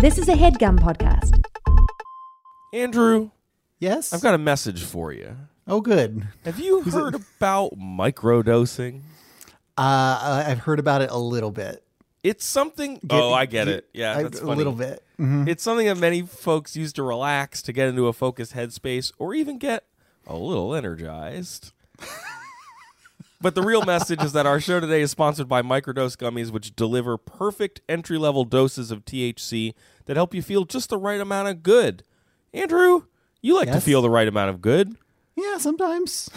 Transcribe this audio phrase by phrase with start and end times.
[0.00, 1.42] This is a headgum podcast.
[2.72, 3.30] Andrew,
[3.78, 4.12] Yes.
[4.12, 5.36] I've got a message for you.
[5.66, 6.26] Oh, good.
[6.44, 9.00] Have you heard about microdosing?
[9.78, 11.82] Uh, I've heard about it a little bit.
[12.22, 12.94] It's something.
[13.06, 13.88] Get- oh, I get get- it.
[13.94, 14.56] Yeah, I- that's a funny.
[14.56, 15.02] little bit.
[15.18, 15.48] Mhm.
[15.48, 19.34] It's something that many folks use to relax, to get into a focused headspace, or
[19.34, 19.84] even get
[20.26, 21.72] a little energized.
[23.40, 26.76] but the real message is that our show today is sponsored by Microdose Gummies, which
[26.76, 29.74] deliver perfect entry level doses of THC
[30.06, 32.04] that help you feel just the right amount of good.
[32.52, 33.04] Andrew,
[33.40, 34.96] you like to feel the right amount of good.
[35.36, 36.28] Yeah, sometimes.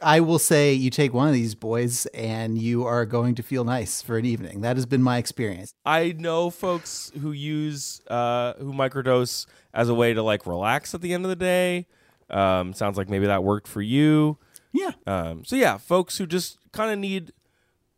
[0.00, 3.64] I will say you take one of these boys and you are going to feel
[3.64, 4.62] nice for an evening.
[4.62, 5.74] That has been my experience.
[5.84, 11.02] I know folks who use uh, who microdose as a way to like relax at
[11.02, 11.86] the end of the day.
[12.30, 14.38] Um, sounds like maybe that worked for you.
[14.72, 14.92] Yeah.
[15.06, 17.32] Um, so yeah, folks who just kind of need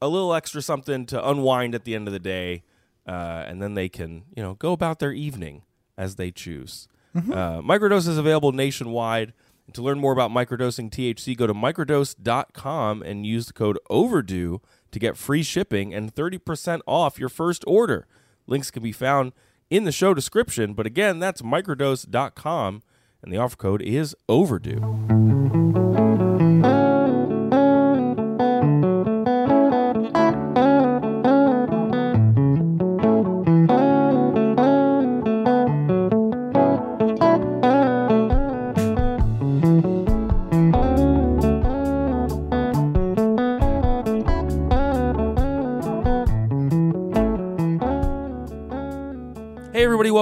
[0.03, 2.63] a little extra something to unwind at the end of the day,
[3.07, 5.63] uh, and then they can you know go about their evening
[5.97, 6.89] as they choose.
[7.17, 9.33] Uh, microdose is available nationwide.
[9.67, 14.61] And to learn more about microdosing THC, go to microdose.com and use the code OVERDUE
[14.91, 18.07] to get free shipping and 30% off your first order.
[18.47, 19.33] Links can be found
[19.71, 22.83] in the show description, but again, that's microdose.com
[23.23, 25.64] and the offer code is OVERDUE.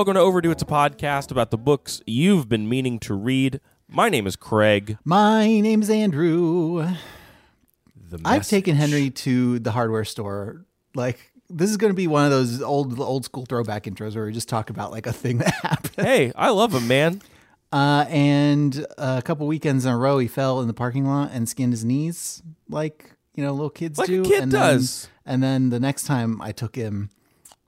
[0.03, 0.50] Welcome to Overdue.
[0.50, 3.61] It's a podcast about the books you've been meaning to read.
[3.86, 4.98] My name is Craig.
[5.05, 6.84] My name's Andrew.
[8.11, 10.67] The I've taken Henry to the hardware store.
[10.97, 14.25] Like, this is going to be one of those old old school throwback intros where
[14.27, 16.05] we just talk about like a thing that happened.
[16.05, 17.23] Hey, I love him, man.
[17.70, 21.48] Uh, and a couple weekends in a row, he fell in the parking lot and
[21.48, 24.24] skinned his knees, like you know, little kids Like a do.
[24.24, 25.08] kid and does.
[25.24, 27.11] Then, and then the next time I took him,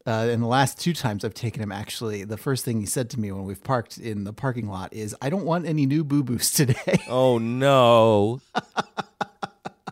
[0.07, 3.09] uh, and the last two times I've taken him, actually, the first thing he said
[3.11, 6.05] to me when we've parked in the parking lot is, "I don't want any new
[6.05, 8.41] boo boos today." Oh no.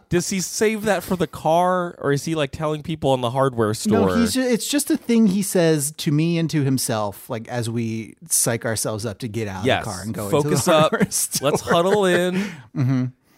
[0.08, 3.30] Does he save that for the car, or is he like telling people in the
[3.30, 4.08] hardware store?
[4.08, 7.48] No, he's just, it's just a thing he says to me and to himself, like
[7.48, 9.78] as we psych ourselves up to get out yes.
[9.78, 11.12] of the car and go Focus into the up.
[11.12, 11.50] store.
[11.50, 12.44] Let's huddle in,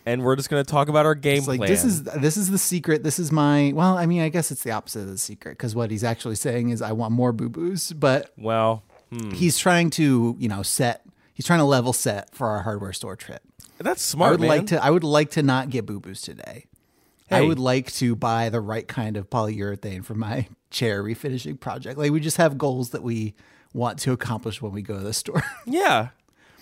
[0.07, 1.71] and we're just going to talk about our game It's like plan.
[1.71, 3.03] this is this is the secret.
[3.03, 3.97] This is my well.
[3.97, 6.71] I mean, I guess it's the opposite of the secret because what he's actually saying
[6.71, 8.83] is I want more boo boos, but well.
[9.11, 9.31] hmm.
[9.31, 11.07] he's trying to you know set.
[11.33, 13.43] He's trying to level set for our hardware store trip.
[13.79, 14.29] That's smart.
[14.29, 14.49] I would man.
[14.49, 14.85] like to.
[14.85, 16.67] I would like to not get boo boos today.
[17.31, 21.99] I would like to buy the right kind of polyurethane for my chair refinishing project.
[21.99, 23.35] Like we just have goals that we
[23.73, 25.43] want to accomplish when we go to the store.
[25.67, 26.11] Yeah,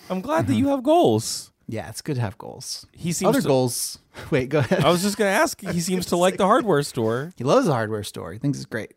[0.09, 1.51] I'm glad that you have goals.
[1.67, 2.85] Yeah, it's good to have goals.
[2.91, 3.99] He seems Other to- goals.
[4.31, 4.83] Wait, go ahead.
[4.83, 5.61] I was just going to ask.
[5.61, 7.31] He seems to like the hardware store.
[7.37, 8.33] he loves the hardware store.
[8.33, 8.93] He thinks it's great.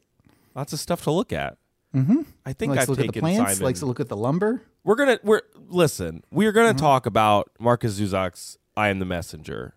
[0.54, 1.59] Lots of stuff to look at.
[1.94, 2.22] Mm-hmm.
[2.44, 3.53] I think Likes I've to look at the plants.
[3.53, 3.65] Simon.
[3.65, 4.62] Likes to look at the lumber.
[4.84, 6.22] we're gonna we're listen.
[6.31, 6.78] We're gonna Mm-hmm.
[6.78, 9.75] talk about Markus Zusak's "I Am the Messenger."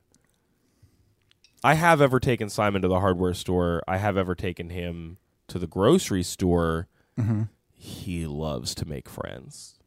[1.64, 3.84] I have ever taken Simon to the hardware store.
[3.88, 5.18] I have ever taken him
[5.48, 6.88] to the grocery store.
[7.18, 7.44] Mm-hmm.
[7.74, 9.79] He loves to make friends.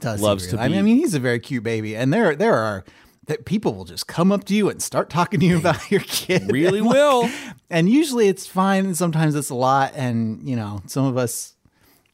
[0.00, 0.58] Does Loves really?
[0.58, 2.84] to I mean, be- I mean, he's a very cute baby, and there there are
[3.26, 6.00] that people will just come up to you and start talking to you about your
[6.00, 6.50] kid.
[6.50, 7.30] Really and, like, will.
[7.68, 9.92] And usually it's fine, and sometimes it's a lot.
[9.94, 11.54] And you know, some of us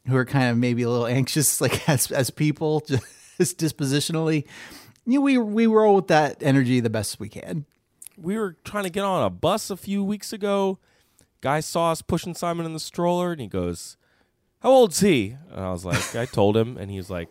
[0.07, 2.81] who are kind of maybe a little anxious, like as as people,
[3.37, 4.45] just dispositionally,
[5.05, 7.65] you know, we we roll with that energy the best we can.
[8.17, 10.79] We were trying to get on a bus a few weeks ago.
[11.41, 13.97] Guy saw us pushing Simon in the stroller, and he goes,
[14.59, 17.29] "How old's he?" And I was like, I told him, and he was like,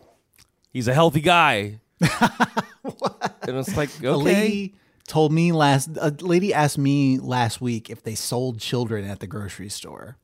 [0.75, 4.07] "He's a healthy guy." and it's like, okay.
[4.07, 4.75] A lady
[5.07, 5.89] told me last.
[6.01, 10.17] A lady asked me last week if they sold children at the grocery store.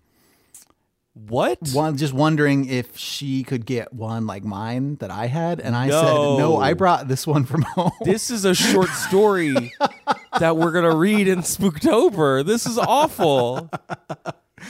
[1.14, 1.60] What?
[1.74, 5.88] One, just wondering if she could get one like mine that I had, and I
[5.88, 6.02] No.
[6.02, 6.58] said no.
[6.58, 7.92] I brought this one from home.
[8.04, 9.54] This is a short story
[10.40, 12.46] that we're gonna read in Spooktober.
[12.46, 13.70] This is awful.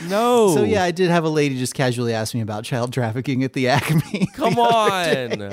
[0.08, 0.54] No.
[0.54, 3.52] So yeah, I did have a lady just casually ask me about child trafficking at
[3.52, 4.26] the Acme.
[4.34, 5.52] Come on.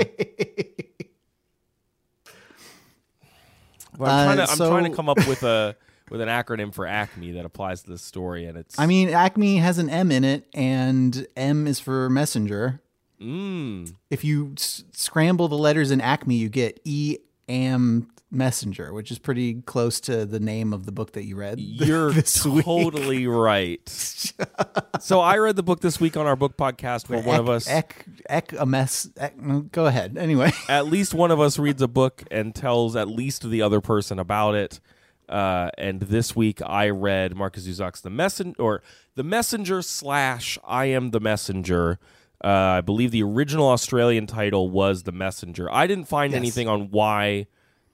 [3.98, 5.76] Well, I'm, Uh, trying to, I'm trying to come up with a
[6.10, 9.58] with an acronym for Acme that applies to this story, and it's I mean, Acme
[9.58, 12.82] has an M in it, and M is for messenger.
[13.22, 17.18] mm, If you s- scramble the letters in Acme, you get E
[17.48, 21.60] am Messenger, which is pretty close to the name of the book that you read.
[21.60, 23.82] You're totally right.
[25.00, 27.68] so I read the book this week on our book podcast where one of us
[27.68, 29.10] Ek, ek a mess.
[29.18, 29.34] Ek,
[29.72, 30.18] go ahead.
[30.18, 33.82] Anyway, at least one of us reads a book and tells at least the other
[33.82, 34.80] person about it.
[35.28, 38.84] Uh, and this week I read Markus Zusak's The Messenger or
[39.16, 42.00] The Messenger slash I Am the Messenger.
[42.44, 45.72] Uh, I believe the original Australian title was The Messenger.
[45.72, 46.40] I didn't find Yes.
[46.40, 47.48] anything on why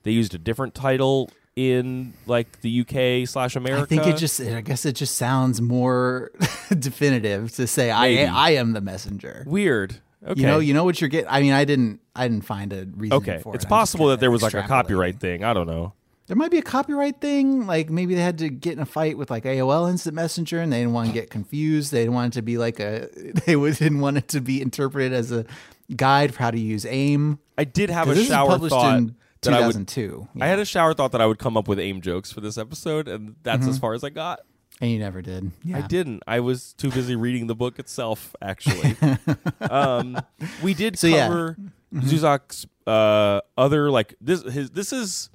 [0.06, 3.82] they used a different title in like the UK slash America.
[3.82, 4.40] I think it just.
[4.40, 6.30] I guess it just sounds more
[6.78, 8.24] definitive to say Maybe.
[8.24, 9.44] I I am the messenger.
[9.46, 9.96] weird.
[10.24, 10.40] Okay.
[10.40, 11.28] You know, you know what you're getting.
[11.28, 12.00] I mean, I didn't.
[12.14, 13.16] I didn't find a reason.
[13.16, 13.38] okay.
[13.42, 13.64] for It's.
[13.64, 15.42] I'm possible that there was like a copyright thing.
[15.42, 15.92] I don't know.
[16.28, 17.66] There might be a copyright thing.
[17.66, 20.72] Like maybe they had to get in a fight with like AOL Instant Messenger, and
[20.72, 21.90] they didn't want to get confused.
[21.90, 23.08] They didn't want it to be like a.
[23.44, 25.46] They didn't want it to be interpreted as a
[25.94, 27.40] guide for how to use AIM.
[27.58, 30.28] I did have a shower thought in that I would 2002.
[30.40, 32.58] I had a shower thought that I would come up with aim jokes for this
[32.58, 33.70] episode, and that's Mm-hmm.
[33.70, 34.40] as far as I got.
[34.80, 35.52] and you never did.
[35.64, 35.78] Yeah.
[35.78, 36.22] I didn't.
[36.26, 38.34] I was too busy reading the book itself.
[38.42, 38.96] Actually,
[39.70, 40.20] um,
[40.62, 41.28] we did So, yeah.
[41.28, 41.56] cover
[41.94, 44.42] Zusak's uh, other like this.
[44.42, 45.30] His this is.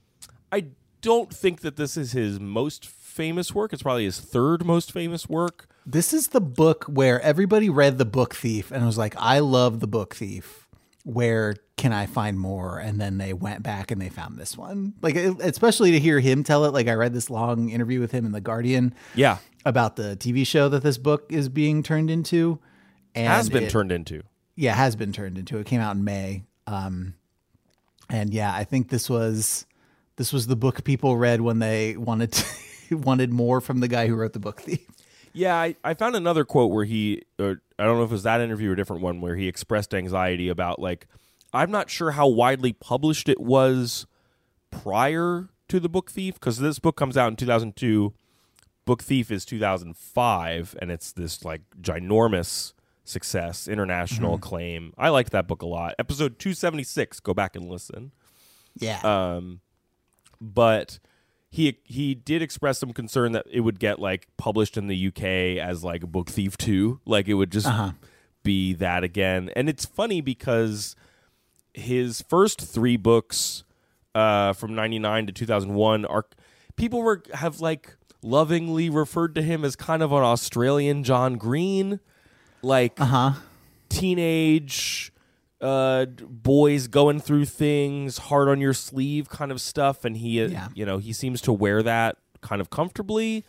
[0.51, 0.65] I
[1.01, 3.73] don't think that this is his most famous work.
[3.73, 5.67] It's probably his third most famous work.
[5.85, 9.79] This is the book where everybody read The Book Thief and was like, I love
[9.79, 10.60] The Book Thief.
[11.03, 12.77] Where can I find more?
[12.77, 14.93] And then they went back and they found this one.
[15.01, 16.73] Like, especially to hear him tell it.
[16.73, 20.45] Like, I read this long interview with him in The Guardian Yeah, about the TV
[20.45, 22.59] show that this book is being turned into.
[23.15, 24.21] And has been it- turned into.
[24.55, 25.57] yeah, has been turned into.
[25.57, 26.43] It came out in May.
[26.67, 27.15] Um,
[28.09, 29.65] and yeah, I think this was
[30.17, 34.07] this was the book people read when they wanted to, wanted more from the guy
[34.07, 34.85] who wrote the book Thief.
[35.33, 38.23] Yeah, I, I found another quote where he, or I don't know if it was
[38.23, 41.07] that interview or a different one, where he expressed anxiety about, like,
[41.53, 44.05] I'm not sure how widely published it was
[44.69, 48.13] prior to The Book Thief, because this book comes out in 2002.
[48.85, 52.73] Book Thief is 2005, and it's this, like, ginormous
[53.03, 54.93] success, international acclaim.
[54.97, 55.95] I liked that book a lot.
[55.99, 58.11] Episode 276, go back and listen
[58.79, 58.99] Yeah.
[59.03, 59.59] um,
[60.39, 60.99] but
[61.51, 65.23] he he did express some concern that it would get like published in the UK
[65.61, 67.91] as like Book Thief Two, like it would just Uh-huh.
[68.41, 69.49] be that again.
[69.55, 70.95] And it's funny because
[71.73, 73.63] his first three books
[74.15, 76.25] uh, from '99 to 2001 are
[76.77, 81.99] people were have like lovingly referred to him as kind of an Australian John Green,
[82.61, 83.31] like Uh huh.
[83.89, 85.11] teenage
[85.61, 90.47] uh boys going through things hard on your sleeve kind of stuff and he uh,
[90.47, 90.67] Yeah.
[90.73, 93.45] you know he seems to wear that kind of comfortably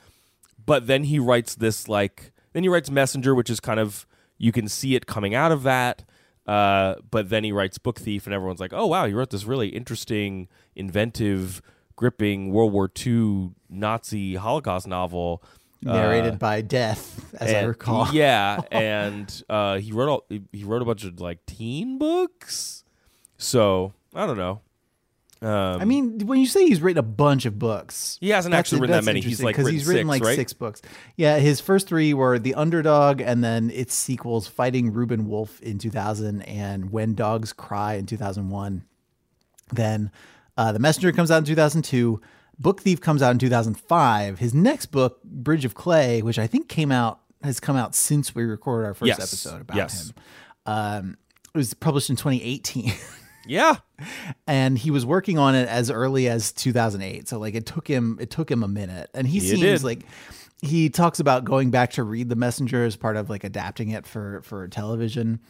[0.64, 4.06] but then he writes this like then he writes messenger which is kind of
[4.36, 6.04] you can see it coming out of that
[6.46, 9.44] uh but then he writes book thief and everyone's like oh wow he wrote this
[9.44, 11.62] really interesting inventive
[11.96, 15.42] gripping world war ii nazi holocaust novel
[15.86, 18.08] uh, Narrated by Death, as I recall.
[18.12, 22.84] Yeah, and uh, he wrote all, he wrote a bunch of like teen books.
[23.38, 24.60] So I don't know.
[25.40, 28.80] Um, I mean, when you say he's written a bunch of books, he hasn't actually
[28.80, 29.20] written that many.
[29.20, 30.36] He's like 'cause written he's written six, like right?
[30.36, 30.82] six books.
[31.16, 35.78] Yeah, his first three were The Underdog, and then its sequels, Fighting Ruben Wolfe in
[35.78, 38.84] 2000 and When Dogs Cry in 2001.
[39.72, 40.12] Then
[40.56, 42.20] uh, The Messenger comes out in 2002.
[42.58, 44.38] Book Thief comes out in 2005.
[44.38, 48.34] His next book, Bridge of Clay, which I think came out has come out since
[48.34, 50.08] we recorded our first Yes, episode about yes.
[50.10, 50.14] him.
[50.66, 51.16] Um,
[51.54, 52.92] it was published in 2018.
[53.44, 53.78] Yeah,
[54.46, 58.16] and he was working on it as early as 2008 so like it took him
[58.20, 59.82] it took him a minute and he He seems did.
[59.82, 60.04] like
[60.60, 64.06] he talks about going back to read the messenger as part of like adapting it
[64.06, 65.40] for for television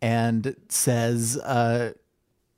[0.00, 1.92] and says uh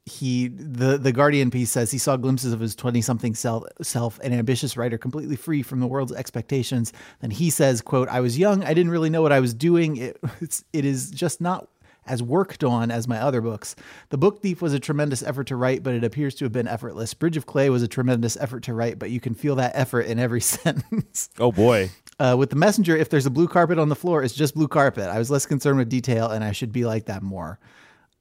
[0.06, 4.18] he the the guardian piece says he saw glimpses of his 20 something self self
[4.20, 8.38] an ambitious writer completely free from the world's expectations then he says quote i was
[8.38, 11.68] young i didn't really know what i was doing it, it's, it is just not
[12.06, 13.74] as worked on as my other books.
[14.10, 16.68] The Book Thief was a tremendous effort to write, but it appears to have been
[16.68, 17.14] effortless.
[17.14, 20.02] Bridge of Clay was a tremendous effort to write, but you can feel that effort
[20.02, 21.30] in every sentence.
[21.38, 21.90] Oh boy.
[22.18, 24.68] Uh, with The Messenger, if there's a blue carpet on the floor, it's just blue
[24.68, 25.08] carpet.
[25.08, 27.58] I was less concerned with detail, and I should be like that more.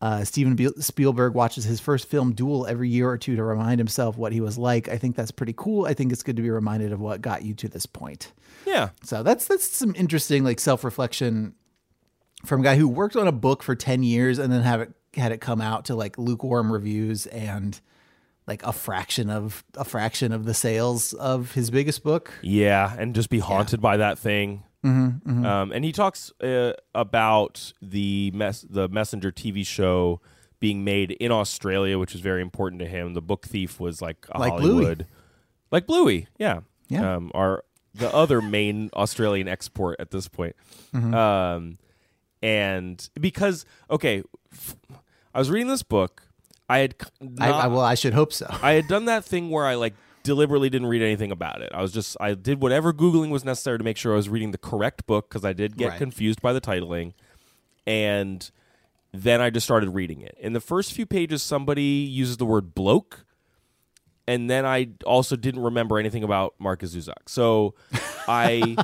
[0.04, 4.18] Uh, Steven Spielberg watches his first film, Duel, every year or two to remind himself
[4.18, 4.90] what he was like.
[4.90, 5.86] I think that's pretty cool.
[5.86, 8.34] I think it's good to be reminded of what got you to this point.
[8.66, 8.90] Yeah.
[9.04, 11.56] So that's that's some interesting like self reflection
[12.46, 14.92] from a guy who worked on a book for ten years and then have it
[15.14, 17.80] had it come out to like lukewarm reviews and
[18.46, 22.34] like a fraction of a fraction of the sales of his biggest book.
[22.42, 24.64] Yeah, and just be haunted by that thing.
[24.84, 30.20] Um, and he talks uh, about the mess the messenger TV show
[30.60, 33.14] being made in Australia, which was very important to him.
[33.14, 34.74] The Book Thief was like a Like Bluey.
[34.86, 35.08] Hollywood,
[35.72, 37.16] like Bluey, yeah, Yeah.
[37.16, 37.64] Um, our
[37.96, 40.56] the other main Australian export at this point.
[40.94, 41.14] Mm-hmm.
[41.14, 41.78] Um,
[42.42, 44.76] and because okay, f-
[45.34, 46.24] I was reading this book.
[46.70, 47.10] I had c-
[47.40, 48.48] I, not- I, well, I should hope so.
[48.62, 49.94] I had done that thing where I like
[50.24, 51.70] deliberately didn't read anything about it.
[51.74, 54.52] I was just I did whatever googling was necessary to make sure I was reading
[54.52, 55.98] the correct book because I did get Right.
[55.98, 57.14] confused by the titling,
[57.86, 58.50] and
[59.12, 60.36] then I just started reading it.
[60.40, 63.26] In the first few pages, somebody uses the word bloke,
[64.28, 67.28] and then I also didn't remember anything about Markus Zusak.
[67.28, 67.76] So
[68.28, 68.76] I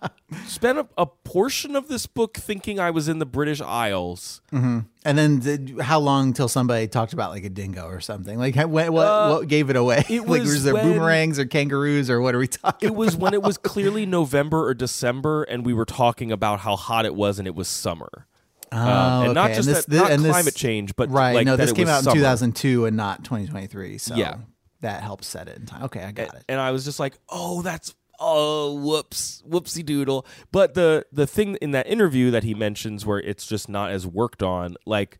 [0.46, 4.40] spent a, a portion of this book thinking I was in the British Isles.
[4.52, 4.86] And
[5.16, 8.38] then the, how long till somebody talked about like a dingo or something?
[8.38, 10.04] Like what what, Uh, what gave it away?
[10.08, 12.88] it like was was there when- boomerangs or kangaroos or what are we talking?
[12.88, 16.76] It was when it was clearly November or December, and we were talking about how
[16.76, 18.26] hot it was, and it was summer.
[18.70, 19.62] Um, and not Oh, okay.
[19.62, 21.34] this- that, not this- climate change, but right.
[21.34, 22.16] like no, this came out in summer.
[22.16, 23.96] 2002 and not 2023.
[23.96, 24.34] So Yeah.
[24.80, 25.84] That helps set it in time.
[25.84, 26.44] Okay, I got it.
[26.48, 31.56] and I was just like, "Oh, that's oh, whoops, whoopsie doodle." But the the thing
[31.56, 35.18] in that interview that he mentions where it's just not as worked on, like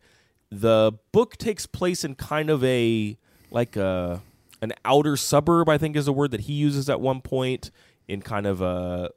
[0.51, 3.17] the book takes place in kind of a
[3.51, 4.21] like a
[4.61, 7.71] an outer suburb, I think is a word that he uses at one point
[8.07, 9.11] in kind of a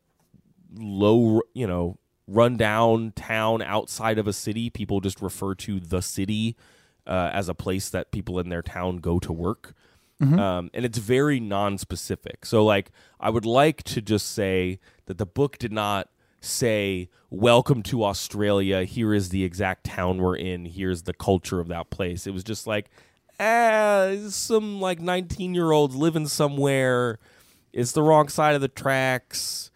[0.74, 4.70] low, you know, rundown town outside of a city.
[4.70, 6.56] People just refer to the city
[7.06, 9.74] uh, as a place that people in their town go to work.
[10.22, 12.46] Um, and it's very non-specific.
[12.46, 16.08] So, like, I would like to just say that the book did not
[16.40, 20.64] say "Welcome to Australia." Here is the exact town we're in.
[20.66, 22.26] Here's the culture of that place.
[22.26, 22.90] It was just like,
[23.38, 27.18] ah, some like nineteen-year-olds living somewhere.
[27.72, 29.70] It's the wrong side of the tracks.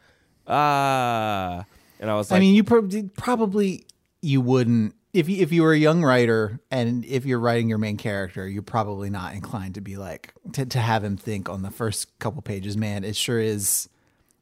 [0.46, 1.64] Ah,
[2.00, 3.86] and I was like, I mean, you prob- probably
[4.20, 7.78] you wouldn't if you, if you were a young writer and if you're writing your
[7.78, 11.62] main character, you're probably not inclined to be like to, to have him think on
[11.62, 13.88] the first couple pages, man, it sure is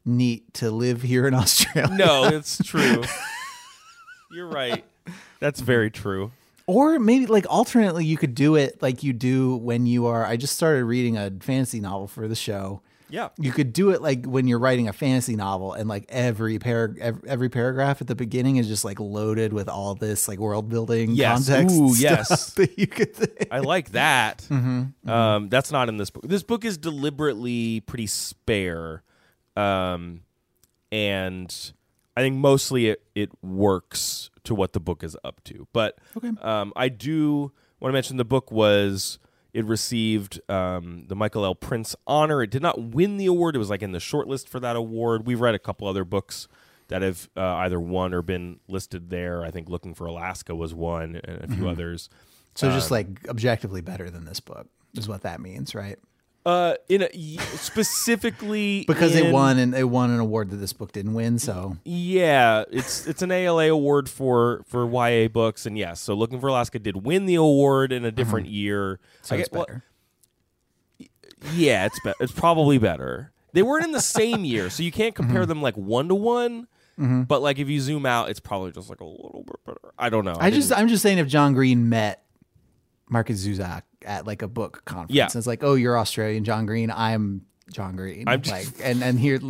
[0.04, 1.94] neat to live here in Australia.
[1.94, 3.02] no, it's true.
[4.32, 4.84] You're right.
[5.38, 6.32] That's very true.
[6.66, 10.36] Or maybe like alternately you could do it like you do when you are I
[10.36, 12.80] just started reading a fantasy novel for the show.
[13.10, 13.28] Yeah.
[13.38, 16.94] You could do it like when you're writing a fantasy novel and like every par-
[17.00, 20.68] every, every paragraph at the beginning is just like loaded with all this like world
[20.68, 21.46] building Yes.
[21.48, 22.54] context Ooh, yes.
[22.54, 23.48] that you could think.
[23.50, 24.38] I like that.
[24.50, 26.24] Mm-hmm, Um, that's not in this book.
[26.26, 29.02] This book is deliberately pretty spare,
[29.56, 30.22] um,
[30.92, 31.72] and
[32.16, 35.66] I think mostly it, it works to what the book is up to.
[35.72, 36.30] But Okay.
[36.42, 39.18] um, I do want to mention the book was
[39.54, 41.54] it received um, the Michael L.
[41.54, 42.42] Printz honor.
[42.42, 43.54] It did not win the award.
[43.56, 45.26] It was like in the shortlist for that award.
[45.26, 46.46] We've read a couple other books
[46.88, 49.42] that have uh, either won or been listed there.
[49.42, 51.54] I think Looking for Alaska was one, and a Mm-hmm.
[51.54, 52.10] few others.
[52.54, 55.98] So Um, just like objectively better than this book is what that means, right?
[56.46, 57.08] Uh, in a,
[57.56, 61.38] specifically Because in- won and they won an award that this book didn't win.
[61.38, 66.40] So Yeah, it's it's an ALA award for for YA books, and yes, so Looking
[66.40, 68.96] for Alaska did win the award in a different year.
[68.96, 69.24] Mm-hmm.
[69.26, 69.82] so I it's get- well, better.
[71.54, 73.32] yeah, it's be- it's probably better.
[73.52, 75.48] They weren't in the same year, so you can't compare Mm-hmm.
[75.48, 76.66] them like one to one.
[76.96, 79.92] But like if you zoom out, it's probably just like a little bit better.
[79.98, 80.36] I don't know.
[80.38, 82.22] I just I'm just saying if John Green met
[83.08, 85.28] Markus Zusak at like a book conference, Yeah.
[85.32, 86.90] it's like, oh, you're Australian, John Green.
[86.90, 88.28] I'm John Green.
[88.28, 89.40] I'm like, and and here,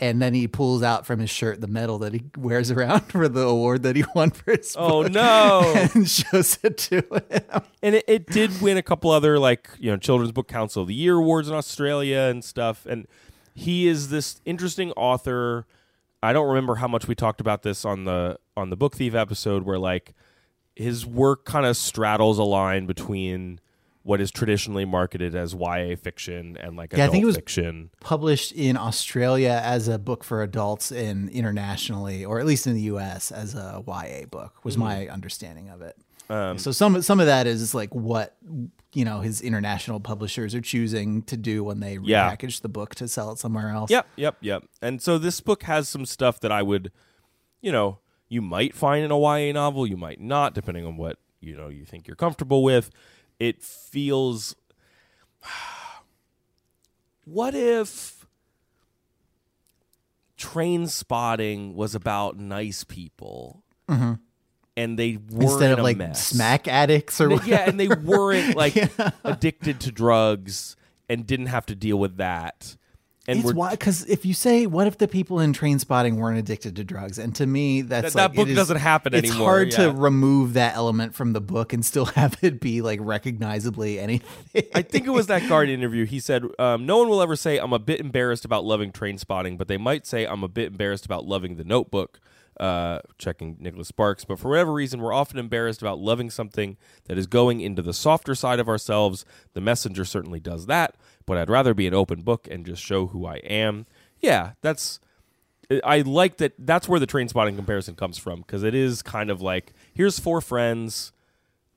[0.00, 3.28] and then he pulls out from his shirt the medal that he wears around for
[3.28, 5.72] the award that he won for his oh no!
[5.94, 7.62] and shows it to him.
[7.82, 10.88] and it, it did win a couple other like you know children's book council of
[10.88, 13.06] the year awards in australia and stuff and
[13.54, 15.66] he is this interesting author
[16.22, 19.14] i don't remember how much we talked about this on the on the book thief
[19.14, 20.14] episode where like
[20.74, 23.60] his work kind of straddles a line between
[24.08, 27.36] what is traditionally marketed as YA fiction and like Yeah, I adult think it was-
[27.36, 27.90] fiction.
[28.00, 32.80] Published in Australia as a book for adults and internationally, or at least in the
[32.92, 33.30] U.S.
[33.30, 34.80] as a YA book, was hmm.
[34.80, 35.94] my understanding of it.
[36.30, 38.34] Um, so some some of that is like what
[38.94, 42.34] you know his international publishers are choosing to do when they Yeah.
[42.34, 43.90] repackage the book to sell it somewhere else.
[43.90, 44.64] Yep, yep, yep.
[44.80, 46.92] And so this book has some stuff that I would,
[47.60, 47.98] you know,
[48.30, 51.68] you might find in a YA novel, you might not, depending on what you know
[51.68, 52.90] you think you're comfortable with.
[53.38, 54.54] It feels.
[57.24, 58.26] What if
[60.38, 64.14] train spotting was about nice people, mm-hmm.
[64.78, 66.26] and they weren't Instead of like mess?
[66.26, 67.46] smack addicts or They- what?
[67.46, 68.76] yeah, and they weren't like
[69.24, 70.74] addicted to drugs
[71.08, 72.76] and didn't have to deal with that.
[73.28, 76.38] And it's why because if you say what if the people in train spotting weren't
[76.38, 79.48] addicted to drugs and to me that's That- that book is- doesn't happen it's anymore,
[79.48, 79.84] hard yeah.
[79.84, 84.26] to remove that element from the book and still have it be like recognizably anything
[84.74, 86.04] I think it was that Guardian interview.
[86.06, 89.18] He said, um, "No one will ever say I'm a bit embarrassed about loving Train
[89.18, 92.18] Spotting, but they might say I'm a bit embarrassed about loving The Notebook."
[92.58, 97.16] Uh, checking Nicholas Sparks, but for whatever reason, we're often embarrassed about loving something that
[97.16, 99.24] is going into the softer side of ourselves.
[99.54, 100.96] The Messenger certainly does that,
[101.28, 103.86] but I'd rather be an open book and just show who I am.
[104.18, 104.98] Yeah, that's.
[105.84, 106.54] I like that.
[106.58, 110.18] That's where the Train Spotting comparison comes from because it is kind of like here's
[110.18, 111.12] four friends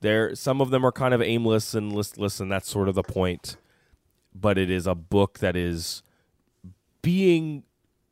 [0.01, 3.03] there some of them are kind of aimless and listless and that's sort of the
[3.03, 3.55] point
[4.35, 6.03] but it is a book that is
[7.01, 7.63] being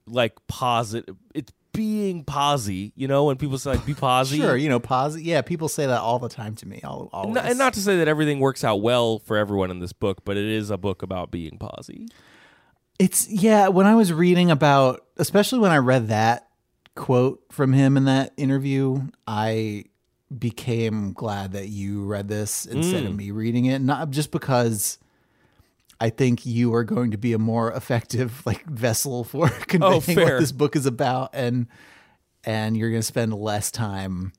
[0.08, 4.68] like positive it's being posy you know when people say like be posy sure you
[4.70, 5.24] know posy.
[5.24, 7.36] yeah people say that all the time to me all, and always.
[7.36, 10.26] not, and not to say that everything works out well for everyone in this book
[10.26, 12.08] but it is a book about being posy
[12.98, 16.48] It's yeah, when I was reading about especially when I read that
[16.96, 19.86] quote from him in that interview, I
[20.38, 23.08] became glad that you read this instead Mm.
[23.08, 23.80] of me reading it.
[23.80, 24.98] Not just because
[26.02, 30.24] I think you are going to be a more effective like vessel for conveying Oh,
[30.24, 31.68] what this book is about and
[32.46, 34.32] and you're going to spend less time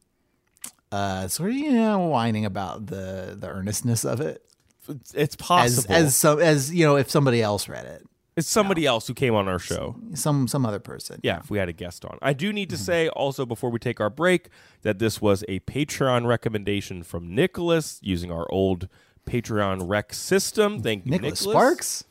[0.93, 4.43] uh sort of you know whining about the the earnestness of it.
[4.89, 5.95] It's, it's as possible.
[5.95, 8.05] as some as you know if somebody else read it.
[8.37, 9.97] It's somebody else who came on our show.
[10.15, 11.21] Some some other person.
[11.23, 12.19] Yeah, if we had a guest on.
[12.23, 12.77] I do need Mm-hmm.
[12.77, 14.49] to say also before we take our break
[14.83, 18.89] that this was a Patreon recommendation from Nicholas using our old
[19.27, 20.83] Patreon rec system.
[20.83, 21.57] Thank you, Nicholas Nicholas.
[21.57, 22.05] Sparks.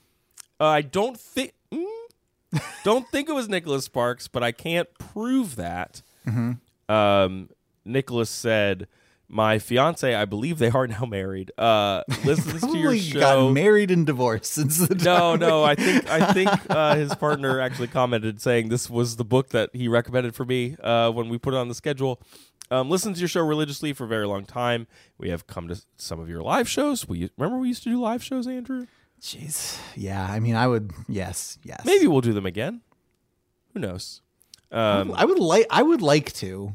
[0.59, 1.85] Uh, I don't think mm,
[2.83, 6.01] don't think it was Nicholas Sparks, but I can't prove that.
[6.27, 6.93] Mm-hmm.
[6.93, 7.49] Um,
[7.85, 8.87] Nicholas said,
[9.27, 11.51] "My fiance, I believe they are now married.
[11.57, 13.19] Uh, listens to your show.
[13.19, 15.63] got married and divorced since the No, no.
[15.63, 19.69] I think I think uh, his partner actually commented saying this was the book that
[19.73, 22.21] he recommended for me uh, when we put it on the schedule.
[22.71, 24.85] Um, listened to your show religiously for a very long time.
[25.17, 27.07] We have come to some of your live shows.
[27.07, 28.85] We remember we used to do live shows, Andrew.
[29.21, 29.79] Jeez.
[29.95, 30.91] Yeah, I mean, I would.
[31.07, 31.81] Yes, yes.
[31.83, 32.81] Maybe we'll do them again.
[33.73, 34.21] Who knows?
[34.71, 35.65] Um, I would like.
[35.69, 36.73] I would like to,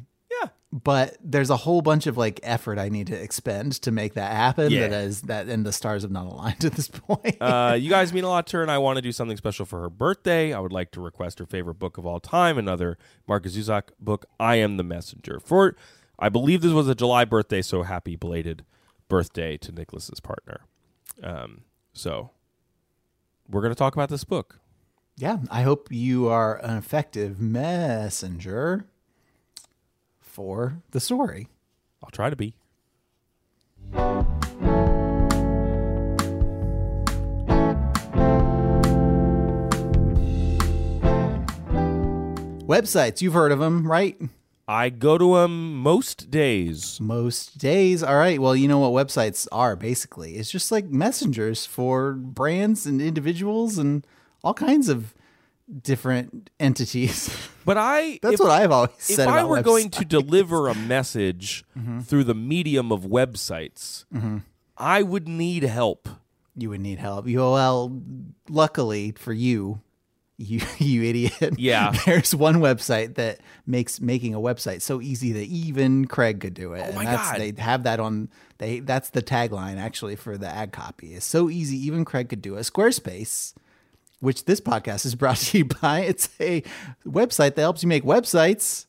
[0.83, 4.33] but there's a whole bunch of like effort I need to expend to make that
[4.33, 4.73] happen.
[4.73, 4.89] Yeah.
[4.89, 7.37] That is that, and the stars have not aligned at this point.
[7.41, 9.67] uh, you guys mean a lot to her, and I want to do something special
[9.67, 10.53] for her birthday.
[10.53, 12.99] I would like to request her favorite book of all time, another
[13.29, 15.39] Markus Zusak book, I Am the Messenger.
[15.39, 15.77] For
[16.19, 18.65] I believe this was a July birthday, so happy belated
[19.09, 20.63] birthday to Nicholas's partner.
[21.23, 21.61] Um,
[21.93, 22.31] so
[23.49, 24.59] we're going to talk about this book.
[25.17, 28.87] yeah, I hope you are an effective messenger
[30.35, 31.47] for the story.
[32.03, 32.55] I'll try to be.
[42.67, 44.21] Websites, you've heard of them, right?
[44.67, 46.99] I go to them most days.
[47.01, 48.03] Most days.
[48.03, 48.41] All right.
[48.41, 50.37] Well, you know what websites are basically.
[50.37, 54.05] It's just like messengers for brands and individuals and
[54.43, 55.15] all kinds of
[55.83, 57.31] different entities.
[57.67, 59.27] But I That's if- what I've always said.
[59.27, 62.01] if I were going to deliver a message mm-hmm.
[62.01, 64.41] through the medium of websites, mm-hmm.
[64.77, 66.07] I would need help.
[66.55, 67.27] you would need help.
[67.27, 68.03] You well,
[68.51, 69.81] luckily for you,
[70.37, 71.55] you you idiot.
[71.59, 71.95] Yeah.
[72.05, 76.75] There's one website that makes making a website so easy that even Craig could do
[76.75, 76.85] it.
[76.87, 77.41] Oh my and that's, God.
[77.41, 81.15] They have that on they that's the tagline actually for the ad copy.
[81.15, 82.61] It's so easy even Craig could do it.
[82.61, 83.55] Squarespace,
[84.25, 86.63] which this podcast is brought to you by, it's a
[87.07, 88.87] website that helps you make websites.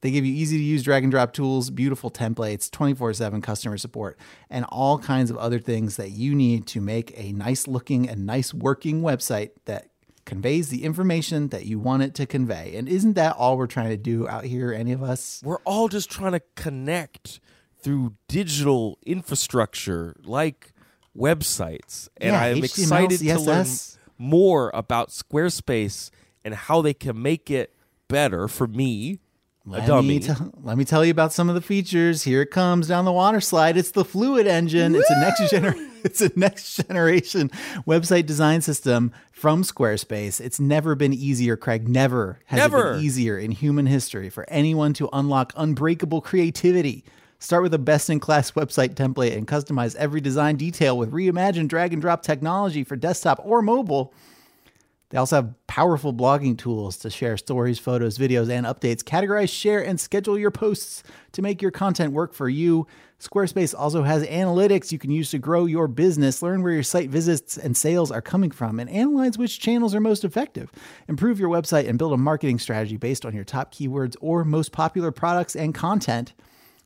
[0.00, 3.78] They give you easy to use drag and drop tools, beautiful templates, 24 7 customer
[3.78, 8.08] support, and all kinds of other things that you need to make a nice looking
[8.08, 9.88] and nice working website that
[10.24, 12.76] conveys the information that you want it to convey.
[12.76, 15.40] And isn't that all we're trying to do out here, any of us?
[15.44, 17.40] We're all just trying to connect
[17.80, 20.74] through digital infrastructure like
[21.16, 22.08] websites.
[22.18, 23.97] And Yeah, I am HTML, excited to learn CSS.
[24.18, 26.10] More about Squarespace
[26.44, 27.74] and how they can make it
[28.08, 29.18] better for me,
[29.66, 30.08] a Let dummy.
[30.08, 32.22] me, tell let me tell you about some of the features.
[32.22, 33.76] Here it comes down the water slide.
[33.76, 34.94] It's the Fluid Engine.
[34.94, 37.50] It's a next gener- It's a next generation
[37.86, 40.40] website design system from Squarespace.
[40.40, 41.88] It's never been easier, Craig.
[41.88, 47.04] Never has it been easier in human history for anyone to unlock unbreakable creativity.
[47.40, 52.02] Start with a best-in-class website template and customize every design detail with reimagined drag and
[52.02, 54.12] drop technology for desktop or mobile.
[55.10, 59.04] They also have powerful blogging tools to share stories, photos, videos, and updates.
[59.04, 62.86] Categorize, share, and schedule your posts to make your content work for you.
[63.20, 67.08] Squarespace also has analytics you can use to grow your business, learn where your site
[67.08, 70.70] visits and sales are coming from, and analyze which channels are most effective.
[71.08, 74.72] Improve your website and build a marketing strategy based on your top keywords or most
[74.72, 76.34] popular products and content.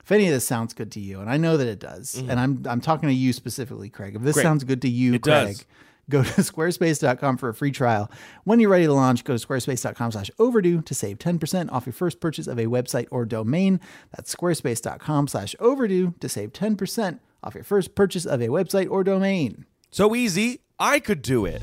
[0.03, 2.31] If any of this sounds good to you, and I know that it does, mm-hmm.
[2.31, 4.17] and I'm I'm talking to you specifically, Craig.
[4.17, 4.43] If this Great.
[4.43, 5.67] sounds good to you, It Craig, does.
[6.11, 8.11] go to squarespace.com for a free trial.
[8.45, 11.93] When you're ready to launch, go to squarespace.com slash overdue to save 10% off your
[11.93, 13.81] first purchase of a website or domain.
[14.17, 19.05] That's squarespace.com slash overdue to save 10% off your first purchase of a website or
[19.05, 19.67] domain.
[19.91, 21.63] So easy, I could do it.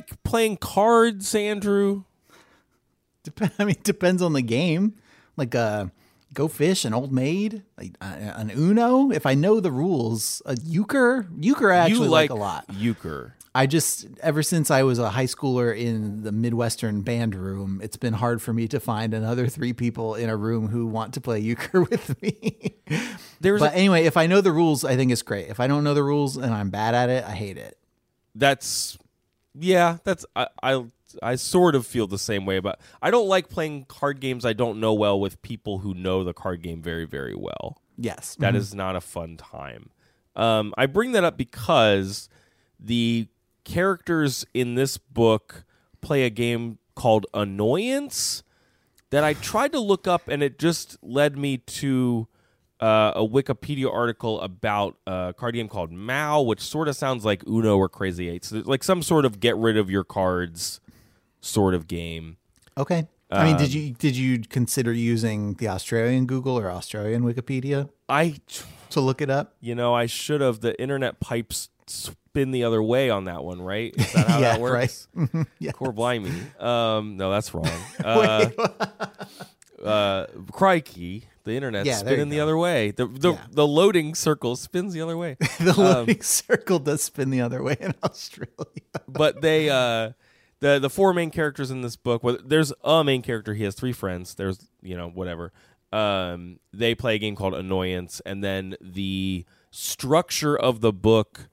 [0.00, 2.04] Like playing cards, Andrew?
[3.24, 4.94] Dep- I mean, it depends on the game.
[5.36, 5.86] Like uh,
[6.34, 9.10] Go Fish, an Old Maid, like, uh, an Uno.
[9.10, 11.26] If I know the rules, a euchre.
[11.38, 12.64] Euchre I actually you like, like, a lot.
[12.74, 13.34] euchre.
[13.52, 17.96] I just ever since I was a high schooler in the Midwestern band room, it's
[17.96, 21.20] been hard for me to find another three people in a room who want to
[21.20, 22.76] play euchre with me.
[23.40, 25.48] There's but a, anyway, if I know the rules, I think it's great.
[25.48, 27.76] If I don't know the rules and I'm bad at it, I hate it.
[28.36, 28.96] that's
[29.58, 30.84] yeah, that's I, I
[31.22, 34.52] I sort of feel the same way but I don't like playing card games I
[34.52, 37.80] don't know well with people who know the card game very very well.
[37.96, 39.90] Yes, That is not a fun time.
[40.34, 42.30] Um, I bring that up because
[42.78, 43.28] the
[43.64, 45.64] characters in this book
[46.00, 48.42] play a game called Annoyance
[49.10, 52.26] that I tried to look up, and it just led me to
[52.80, 57.46] uh, a Wikipedia article about a card game called Mao, which sort of sounds like
[57.46, 58.44] Uno or Crazy Eight.
[58.44, 60.80] So like some sort of get rid of your cards
[61.40, 62.36] sort of game.
[62.76, 63.06] okay.
[63.32, 67.88] I mean, Um, did you did you consider using the Australian Google or Australian Wikipedia
[68.08, 68.34] I
[68.90, 69.54] to look it up?
[69.60, 70.58] You know, I should have.
[70.60, 73.94] The internet pipes spin the other way on that one, right?
[73.96, 75.06] Is that how Yeah, that works?
[75.14, 75.46] right.
[75.60, 75.70] Yeah.
[75.70, 76.32] Core blimey.
[76.60, 77.70] Um, no, that's wrong.
[78.04, 78.50] Uh,
[79.84, 82.90] uh, crikey, the internet's Yeah, spinning the other way.
[82.90, 83.46] The the, Yeah.
[83.50, 85.36] the loading circle spins the other way.
[85.60, 88.54] the Um, loading circle does spin the other way in Australia.
[89.08, 90.12] but they uh
[90.60, 93.74] the the four main characters in this book well, there's a main character he has
[93.74, 95.52] three friends there's you know whatever
[95.92, 101.48] um they play a game called annoyance and then the structure of the book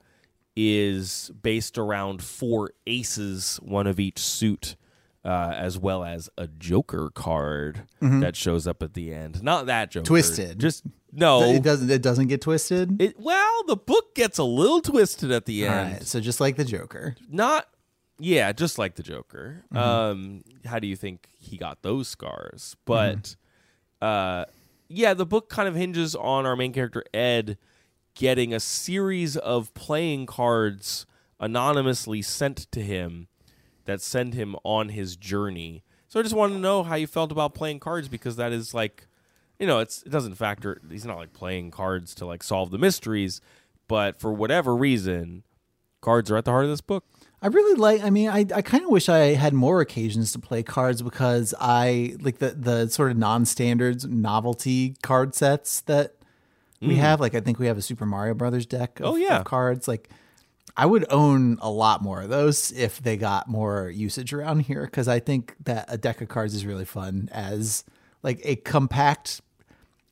[0.55, 4.75] is based around four aces one of each suit
[5.25, 9.43] uh, as well as a Joker card that shows up at the end.
[9.43, 10.59] Not that Joker, Twisted.
[10.59, 11.43] Just no.
[11.43, 11.89] It doesn't.
[11.89, 13.01] It doesn't get twisted.
[13.01, 16.03] It, well, the book gets a little twisted at the end right.
[16.03, 17.15] So just like the Joker.
[17.29, 17.67] not
[18.19, 23.35] yeah just like the joker um how do you think he got those scars but
[24.01, 24.43] uh
[24.87, 27.59] yeah the book kind of hinges on our main character ed
[28.15, 31.05] getting a series of playing cards
[31.39, 33.27] anonymously sent to him
[33.87, 37.31] that send him on his journey so i just wanted to know how you felt
[37.31, 39.07] about playing cards because that is like
[39.59, 42.77] you know it's it doesn't factor he's not like playing cards to like solve the
[42.77, 43.41] mysteries
[43.87, 45.43] but for whatever reason
[46.01, 47.03] cards are at the heart of this book
[47.39, 48.03] I really like.
[48.03, 51.53] I mean, I, I kind of wish I had more occasions to play cards because
[51.59, 56.15] I like the the sort of non-standards novelty card sets that
[56.81, 57.19] we have.
[57.19, 58.99] Like, I think we have a Super Mario Brothers deck.
[58.99, 59.09] Of, Mm.
[59.09, 59.37] Oh, yeah.
[59.37, 59.87] of cards.
[59.87, 60.09] Like,
[60.77, 64.85] I would own a lot more of those if they got more usage around here
[64.85, 67.83] because I think that a deck of cards is really fun as
[68.21, 69.41] like a compact,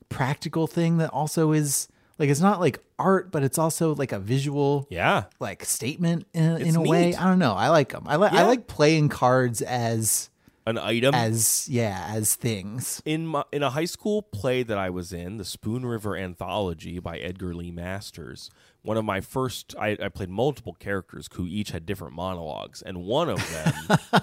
[0.08, 1.86] practical thing that also is
[2.18, 6.60] like it's not like art, but it's also like a visual yeah like statement in,
[6.60, 7.14] in a way.
[7.14, 7.54] I don't know.
[7.54, 8.04] I like them.
[8.06, 10.30] I like I like playing cards as
[10.66, 13.00] an item as yeah as things.
[13.04, 16.98] in my in a high school play that I was in, the Spoon River Anthology
[16.98, 18.50] by Edgar Lee Masters.
[18.82, 22.98] One of my first, I, I played multiple characters who each had different monologues, and
[23.04, 24.22] one of them,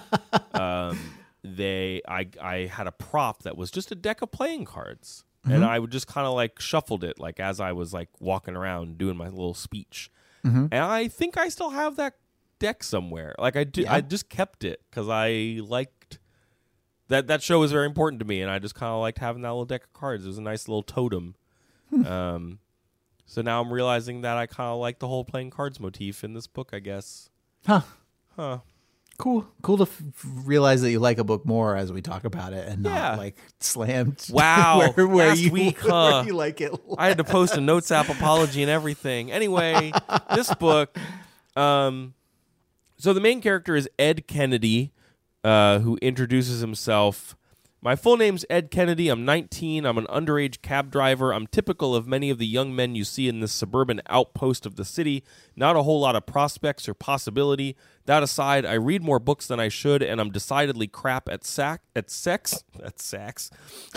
[0.54, 0.98] um,
[1.42, 5.62] they, I, I had a prop that was just a deck of playing cards, and
[5.62, 8.96] I would just kind of like shuffled it, like as I was like walking around
[8.96, 10.10] doing my little speech,
[10.72, 12.14] and I think I still have that
[12.58, 13.34] deck somewhere.
[13.38, 13.94] Like I, do, Yeah.
[13.94, 16.03] I just kept it because I liked
[17.14, 19.42] that that show was very important to me, and I just kind of liked having
[19.42, 20.24] that little deck of cards.
[20.24, 21.34] It was a nice little totem.
[22.06, 22.58] um,
[23.26, 26.34] so now I'm realizing that I kind of like the whole playing cards motif in
[26.34, 26.70] this book.
[26.72, 27.30] I guess.
[27.66, 27.82] Huh.
[28.36, 28.58] Huh.
[29.16, 29.46] Cool.
[29.62, 30.02] Cool to f-
[30.44, 32.90] realize that you like a book more as we talk about it and Yeah.
[32.92, 34.26] not like slammed.
[34.32, 34.90] Wow.
[34.96, 36.72] where, where Last you week, where you like it.
[36.98, 39.30] I had to post a notes app apology and everything.
[39.30, 39.92] Anyway,
[40.34, 40.98] this book.
[41.54, 42.14] Um,
[42.98, 44.92] so the main character is Ed Kennedy,
[45.44, 47.36] uh, who introduces himself.
[47.82, 49.10] My full name's Ed Kennedy.
[49.10, 49.84] I'm 19.
[49.84, 51.32] I'm an underage cab driver.
[51.34, 54.76] I'm typical of many of the young men you see in this suburban outpost of
[54.76, 55.22] the city.
[55.54, 57.76] Not a whole lot of prospects or possibility.
[58.06, 61.82] That aside, I read more books than I should, and I'm decidedly crap at sack
[61.94, 63.50] at sex at sex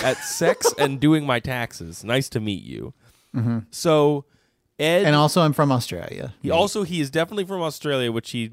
[0.04, 2.04] at sex and doing my taxes.
[2.04, 2.94] Nice to meet you.
[3.72, 4.26] So,
[4.80, 6.34] Ed, And also, I'm from Australia.
[6.42, 8.52] he also he is definitely from Australia, which he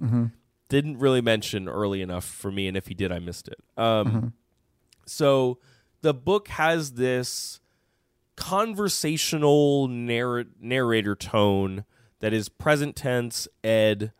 [0.74, 3.58] didn't really mention early enough for me, and if he did, I missed it.
[3.76, 4.32] Um,
[5.06, 5.58] So
[6.00, 7.60] the book has this
[8.36, 11.84] conversational narr- narrator tone
[12.20, 13.46] that is present tense.
[13.62, 14.12] Ed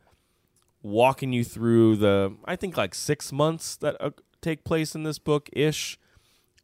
[0.83, 5.19] walking you through the I think like six months that uh, take place in this
[5.19, 5.99] book ish.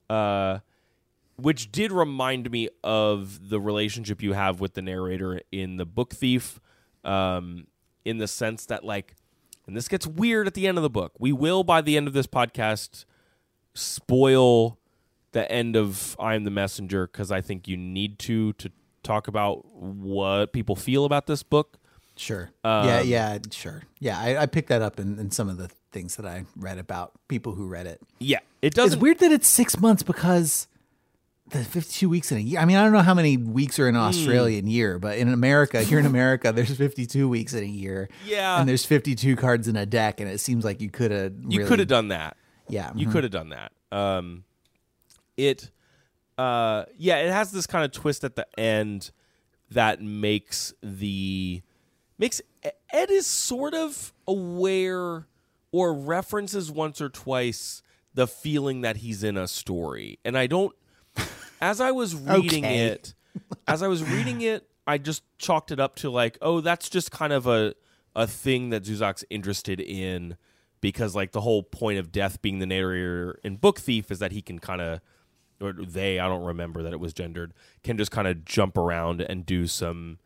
[0.09, 0.61] Uh,
[1.37, 6.13] which did remind me of the relationship you have with the narrator in the book
[6.13, 6.61] thief
[7.03, 7.67] um,
[8.05, 9.15] in the sense that like
[9.71, 12.09] and this gets weird at the end of the book we will by the end
[12.09, 13.05] of this podcast
[13.73, 14.79] spoil
[15.31, 18.71] the end of i am the messenger because i think you need to to
[19.05, 21.79] talk about what people feel about this book
[22.17, 22.51] Sure.
[22.65, 23.83] Um, yeah, yeah, sure.
[23.99, 26.77] Yeah, I, I picked that up in, in some of the things that I read
[26.77, 28.03] about people who read it.
[28.19, 28.93] yeah it does.
[28.93, 30.69] It's weird that it's six months because
[31.51, 32.61] the 52 weeks in a year.
[32.61, 34.01] I mean, I don't know how many weeks are in Hmm.
[34.01, 38.09] an Australian year, but in America, here in America, there's 52 weeks in a year.
[38.27, 38.59] Yeah.
[38.61, 41.33] And there's 52 cards in a deck, and it seems like you could have.
[41.49, 42.37] you could have done that
[42.69, 42.93] Yeah.
[42.95, 43.13] You mhm.
[43.13, 43.73] could have done that.
[43.93, 44.45] Um,
[45.37, 45.71] it,
[46.39, 49.11] uh, yeah, it has this kind of twist at the end
[49.71, 51.63] that makes the
[52.19, 52.41] makes
[52.93, 55.27] Ed is sort of aware
[55.73, 57.83] or references once or twice
[58.13, 60.75] the feeling that he's in a story, and I don't.
[61.61, 62.87] As I was reading Okay.
[62.87, 63.15] it,
[63.69, 67.11] as I was reading it, I just chalked it up to like, oh, that's just
[67.11, 67.75] kind of a
[68.17, 70.37] a thing that Zusak's interested in
[70.81, 74.33] because like the whole point of death being the narrator in Book Thief is that
[74.33, 75.01] he can kind of
[75.61, 77.53] or they, I don't remember that it was gendered,
[77.85, 80.19] can just kind of jump around and do some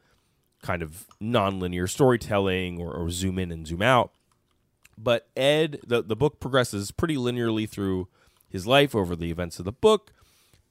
[0.62, 4.12] kind of non-linear storytelling or, or zoom in and zoom out.
[4.96, 8.08] But Ed, the the book progresses pretty linearly through
[8.48, 10.12] his life over the events of the book,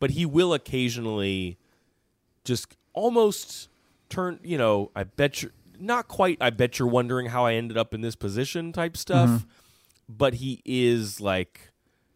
[0.04, 1.58] but he will occasionally
[2.44, 3.70] just almost
[4.10, 7.78] turn, you know, I bet you not quite I bet you're wondering how I ended
[7.78, 9.46] up in this position type stuff,
[10.10, 11.72] but he is like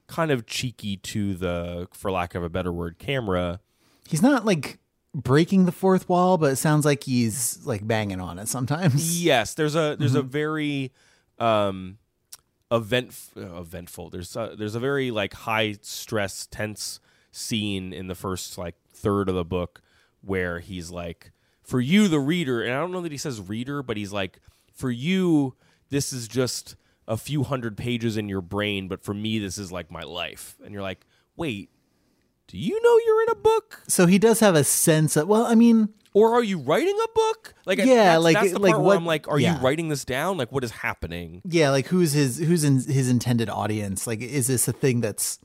[0.07, 3.61] kind of cheeky to the for lack of a better word camera.
[4.05, 4.79] He's not like
[5.15, 9.23] breaking the fourth wall, but it sounds like he's like banging on it sometimes.
[9.23, 10.91] Yes, there's a there's a very
[11.39, 11.99] um
[12.69, 14.09] event uh, eventful.
[14.09, 16.99] There's a, there's a very like high stress tense
[17.37, 19.81] scene in the first like third of the book
[20.21, 21.31] where he's like
[21.63, 24.39] for you the reader and I don't know that he says reader but he's like
[24.73, 25.55] for you
[25.89, 26.75] this is just
[27.07, 30.57] a few hundred pages in your brain but for me this is like my life.
[30.63, 31.05] And you're like,
[31.37, 31.69] "Wait,
[32.47, 35.45] do you know you're in a book?" So he does have a sense of, well,
[35.45, 37.53] I mean, or are you writing a book?
[37.65, 39.55] Like, Yeah, that's, like- that's the like part where what- I'm like, are yeah.
[39.57, 40.37] you writing this down?
[40.37, 41.41] Like, what is happening?
[41.45, 44.07] yeah, like who's his who's in his intended audience?
[44.07, 45.39] Like, is this a thing that's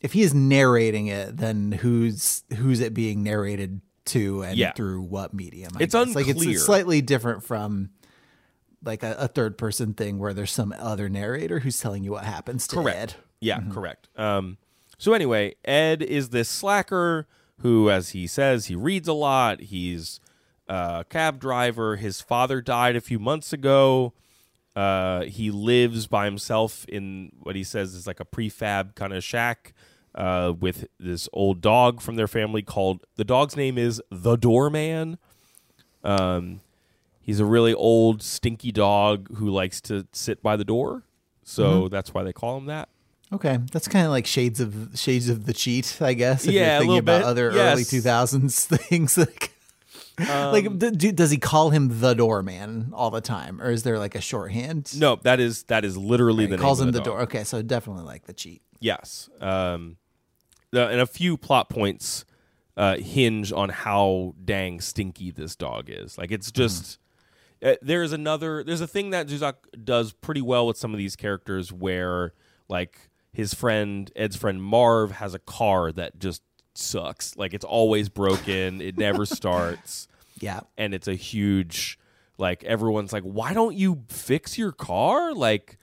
[0.00, 4.72] if he is narrating it, then who's who's it being narrated to and Yeah.
[4.72, 5.72] through what medium?
[5.78, 6.14] I It's guess.
[6.14, 6.54] like it's, unclear.
[6.56, 7.90] it's slightly different from
[8.84, 12.24] like a, a third person thing where there's some other narrator who's telling you what
[12.24, 12.96] happens to Correct.
[12.98, 13.14] Ed.
[13.40, 14.08] Yeah, correct.
[14.16, 14.56] Um,
[14.98, 17.26] so anyway, Ed is this slacker
[17.60, 19.60] who, as he says, he reads a lot.
[19.60, 20.20] He's
[20.68, 21.96] a cab driver.
[21.96, 24.12] His father died a few months ago.
[24.76, 29.24] Uh, he lives by himself in what he says is like a prefab kind of
[29.24, 29.72] shack
[30.18, 35.16] uh, with this old dog from their family called the dog's name is the Doorman.
[36.04, 36.60] Um,
[37.22, 41.04] he's a really old, stinky dog who likes to sit by the door,
[41.44, 42.88] so that's why they call him that.
[43.32, 46.46] Okay, that's kind of like shades of shades of the cheat, I guess.
[46.46, 47.26] If Yeah, you're thinking little about bit.
[47.26, 47.72] other Yes.
[47.74, 49.52] early 2000s things like
[50.18, 53.98] Um, like do, does he call him the doorman all the time or is there
[53.98, 54.98] like a shorthand?
[54.98, 57.04] No, that is that is literally He the calls him the dog.
[57.04, 57.20] door.
[57.22, 58.62] Okay, so definitely like the cheat.
[58.80, 59.96] Yes, um,
[60.70, 62.24] the, and a few plot points
[62.76, 66.16] uh, hinge on how dang stinky this dog is.
[66.18, 66.98] Like it's just
[67.62, 69.54] uh, there's another there's a thing that Zusak
[69.84, 72.32] does pretty well with some of these characters where
[72.68, 76.42] like his friend Ed's friend Marv has a car that just
[76.74, 77.36] sucks.
[77.36, 78.80] Like it's always broken.
[78.80, 80.06] it never starts.
[80.40, 80.60] Yeah.
[80.76, 81.98] and it's a huge
[82.38, 85.78] like everyone's like why don't you fix your car like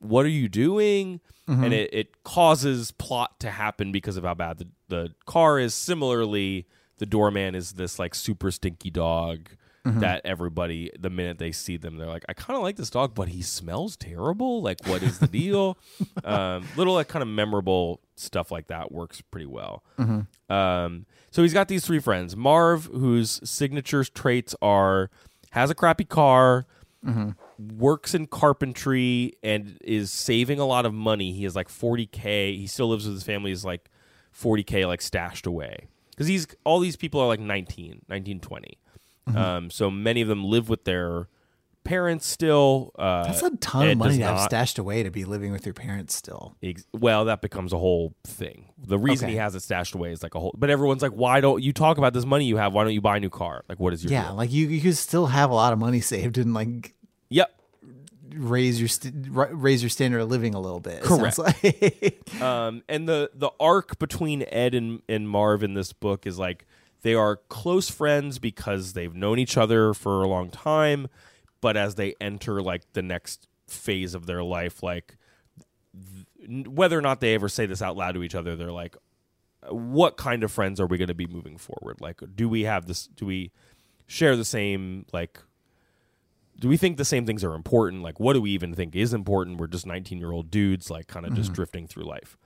[0.00, 1.20] what are you doing?
[1.64, 5.74] And it, it causes plot to happen because of how bad the, the car is.
[5.74, 6.66] Similarly
[6.98, 9.48] the doorman is this like super stinky dog
[9.84, 13.14] that everybody the minute they see them they're like I kind of like this dog
[13.14, 14.60] but he smells terrible.
[14.60, 15.78] Like what is the deal?
[16.24, 19.82] Um, little like kind of memorable stuff like that works pretty well.
[20.50, 22.36] Um, so he's got these three friends.
[22.36, 25.08] Marv whose signature traits are
[25.52, 26.66] has a crappy car
[27.58, 31.32] works in carpentry and is saving a lot of money.
[31.32, 32.58] He has like 40k.
[32.58, 33.50] He still lives with his family.
[33.50, 33.90] He's like
[34.38, 38.78] 40k like stashed away because he's all these people are like 19, 19, 20.
[39.34, 41.28] Um, so many of them live with their
[41.88, 42.92] parents still.
[42.98, 44.44] Uh, That's a ton of money to have not.
[44.44, 46.54] stashed away to be living with your parents still.
[46.62, 48.66] Ex- well, that becomes a whole thing.
[48.78, 49.32] The reason Okay.
[49.32, 50.54] he has it stashed away is like a whole.
[50.56, 52.74] But everyone's like, why don't you talk about this money you have?
[52.74, 53.64] Why don't you buy a new car?
[53.68, 54.34] Like, what is your Yeah, deal?
[54.34, 56.94] like you, you could still have a lot of money saved and like
[57.30, 57.50] Yep.
[58.34, 61.02] raise your st- ra- raise your standard of living a little bit.
[61.02, 61.64] it sounds Correct.
[61.64, 62.14] like.
[62.42, 66.66] Um, and the the arc between Ed and, and Marv in this book is like
[67.02, 71.08] they are close friends because they've known each other for a long time,
[71.60, 75.16] but as they enter like the next phase of their life, like
[75.94, 78.96] th- whether or not they ever say this out loud to each other, they're like,
[79.68, 82.00] what kind of friends are we going to be moving forward?
[82.00, 83.06] Like, do we have this?
[83.06, 83.52] Do we
[84.06, 85.40] share the same like?
[86.60, 88.02] Do we think the same things are important?
[88.02, 89.58] Like, what do we even think is important?
[89.58, 92.36] We're just 19 year old dudes, like, kind of just drifting through life.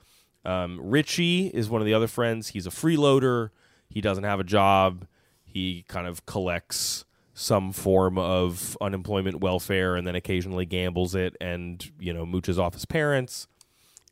[0.44, 2.48] Um, Richie is one of the other friends.
[2.48, 3.50] He's a freeloader.
[3.88, 5.06] He doesn't have a job.
[5.44, 11.90] He kind of collects some form of unemployment welfare and then occasionally gambles it and,
[11.98, 13.46] you know, mooches off his parents.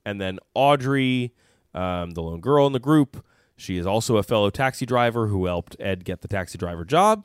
[0.07, 1.35] And then Audrey,
[1.75, 3.25] um, the lone girl in the group,
[3.57, 7.25] she is also a fellow taxi driver who helped Ed get the taxi driver job.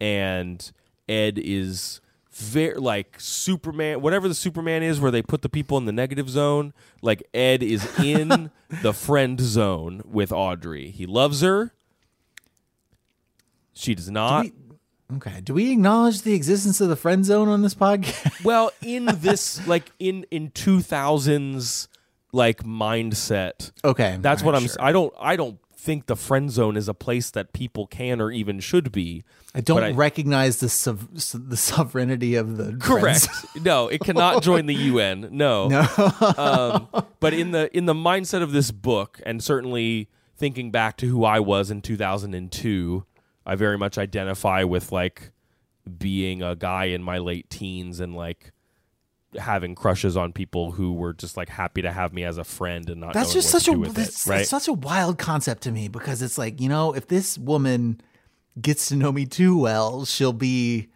[0.00, 0.70] And
[1.08, 2.00] Ed is
[2.30, 6.30] very like Superman, whatever the Superman is, where they put the people in the negative
[6.30, 6.72] zone.
[7.02, 8.52] Like Ed is in
[8.82, 10.90] the friend zone with Audrey.
[10.92, 11.72] He loves her.
[13.72, 14.44] She does not.
[14.44, 14.52] we-
[15.16, 15.40] okay.
[15.42, 18.42] Do we acknowledge the existence of the friend zone on this podcast?
[18.44, 21.88] well, in this, like in in two thousands,
[22.32, 23.72] like mindset.
[23.84, 24.68] okay, That's what right, I'm.
[24.68, 24.76] sure.
[24.80, 25.14] I don't.
[25.18, 28.90] I don't think the friend zone is a place that people can or even should
[28.92, 29.24] be.
[29.54, 30.66] I don't I- recognize the
[31.38, 33.28] the sovereignty of the Correct.
[33.62, 35.28] no, it cannot join the UN.
[35.32, 35.68] No.
[35.68, 36.34] No.
[36.92, 41.06] um, but in the in the mindset of this book, and certainly thinking back to
[41.06, 43.04] who I was in 2002,
[43.48, 45.32] I very much identify with like
[45.98, 48.52] being a guy in my late teens and like
[49.38, 52.90] having crushes on people who were just like happy to have me as a friend
[52.90, 53.14] and not.
[53.14, 54.46] That's just such a that's, it, right.
[54.46, 58.00] such a wild concept to me because it's like you know if this woman
[58.60, 60.88] gets to know me too well, she'll be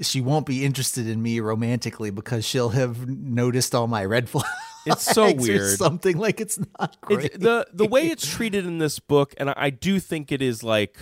[0.00, 4.48] she won't be interested in me romantically because she'll have noticed all my red flags.
[4.86, 5.76] It's so weird.
[5.76, 7.24] something like it's not great.
[7.24, 10.40] It's, the the way it's treated in this book, and I, I do think it
[10.40, 10.96] is like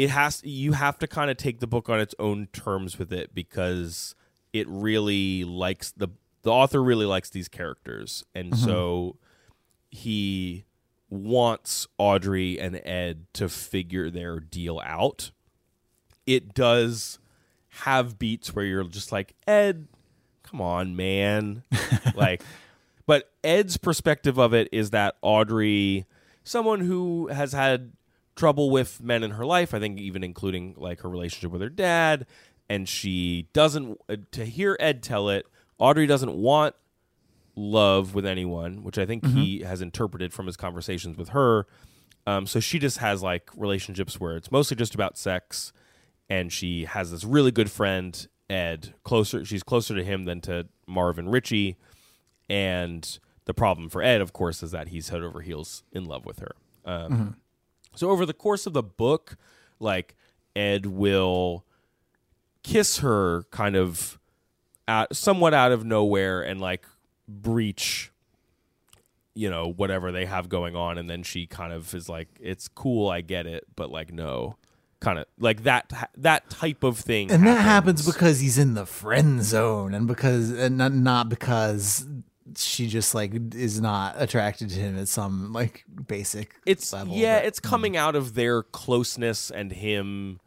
[0.00, 0.40] it has.
[0.42, 4.14] You have to kind of take the book on its own terms with it because
[4.50, 6.08] it really likes the
[6.40, 8.64] the author really likes these characters, and mm-hmm.
[8.64, 9.16] so
[9.90, 10.64] he
[11.10, 15.32] wants Audrey and Ed to figure their deal out.
[16.26, 17.18] It does
[17.68, 19.86] have beats where you're just like Ed,
[20.42, 21.62] come on, man,
[22.14, 22.42] like.
[23.04, 26.06] But Ed's perspective of it is that Audrey,
[26.42, 27.92] someone who has had
[28.40, 31.68] trouble with men in her life, I think even including like her relationship with her
[31.68, 32.26] dad,
[32.70, 35.46] and she doesn't uh, to hear Ed tell it,
[35.78, 36.74] Audrey doesn't want
[37.54, 41.66] love with anyone, which I think he has interpreted from his conversations with her.
[42.26, 45.72] Um, so she just has like relationships where it's mostly just about sex,
[46.30, 49.44] and she has this really good friend Ed, closer.
[49.44, 51.76] She's closer to him than to Marv and Richie,
[52.48, 56.24] and the problem for Ed, of course, is that he's head over heels in love
[56.24, 56.52] with her.
[56.86, 57.36] Um,
[57.94, 59.36] So over the course of the book,
[59.78, 60.16] like
[60.54, 61.64] Ed will
[62.62, 64.18] kiss her kind of
[64.86, 66.84] out, somewhat out of nowhere and like
[67.28, 68.10] breach
[69.34, 70.98] you know whatever they have going on.
[70.98, 74.56] And then she kind of is like it's cool i get it but like no.
[75.00, 78.84] Kind of like that that type of thing and that happens because he's in the
[78.84, 82.06] friend zone and because and not, not because
[82.56, 87.38] she just like is not attracted to him at some like basic it's level, yeah
[87.38, 90.40] but- it's coming out of their closeness and him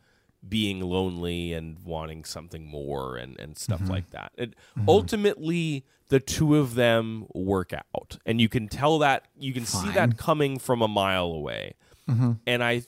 [0.47, 3.91] being lonely and wanting something more and and stuff Mm-hmm.
[3.91, 4.31] like that.
[4.37, 4.55] It,
[4.87, 9.89] ultimately the two of them work out and you can tell that you can see
[9.91, 11.75] that coming from a mile away.
[12.09, 12.33] Mm-hmm.
[12.45, 12.85] and i th-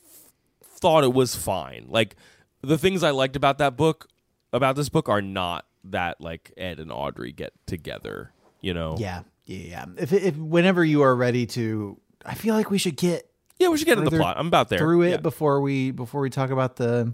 [0.63, 1.85] thought it was fine.
[1.87, 2.17] Like
[2.61, 4.07] the things i liked about that book
[4.51, 8.31] about this book are not that like ed and audrey get together
[8.65, 12.69] you know yeah yeah yeah if, if whenever you are ready to i feel like
[12.71, 15.09] we should get yeah we should get into the plot i'm about there through it
[15.11, 15.17] Yeah.
[15.17, 17.13] before we before we talk about the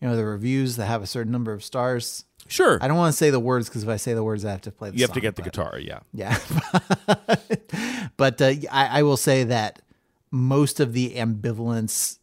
[0.00, 2.24] you know, the reviews that have a certain number of stars.
[2.46, 2.78] Sure.
[2.80, 4.60] I don't want to say the words because if I say the words, I have
[4.60, 4.90] to play.
[4.90, 5.98] The you have to get the but- guitar, yeah.
[6.12, 6.38] Yeah,
[8.16, 9.82] but uh, I, I will say that
[10.30, 12.18] most of the ambivalence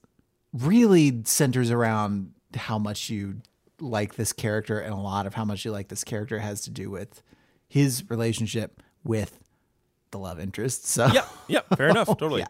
[0.54, 3.42] really centers around how much you
[3.82, 6.70] like this character, and a lot of how much you like this character has to
[6.70, 7.22] do with
[7.76, 9.38] his relationship with
[10.12, 10.88] the love interest.
[10.88, 12.46] So yeah, yeah, fair enough, totally.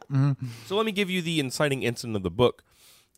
[0.68, 2.64] So let me give you the inciting incident of the book.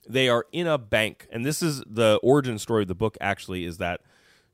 [0.08, 3.18] They are in a bank, and this is the origin story of the book.
[3.20, 4.00] Actually, is that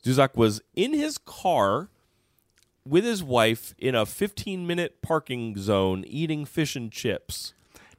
[0.04, 1.90] Zusak was in his car
[2.88, 7.54] with his wife in a 15 minute parking zone eating fish and chips.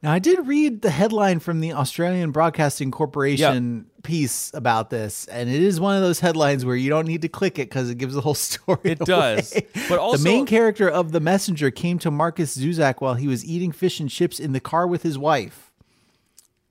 [0.04, 5.48] Now, I did read the headline from the Australian Broadcasting Corporation piece about this, and
[5.48, 7.96] it is one of those headlines where you don't need to click it because it
[7.96, 8.80] gives the whole story.
[8.84, 13.14] It does, but also the main character of The Messenger came to Markus Zusak while
[13.14, 15.72] he was eating fish and chips in the car with his wife,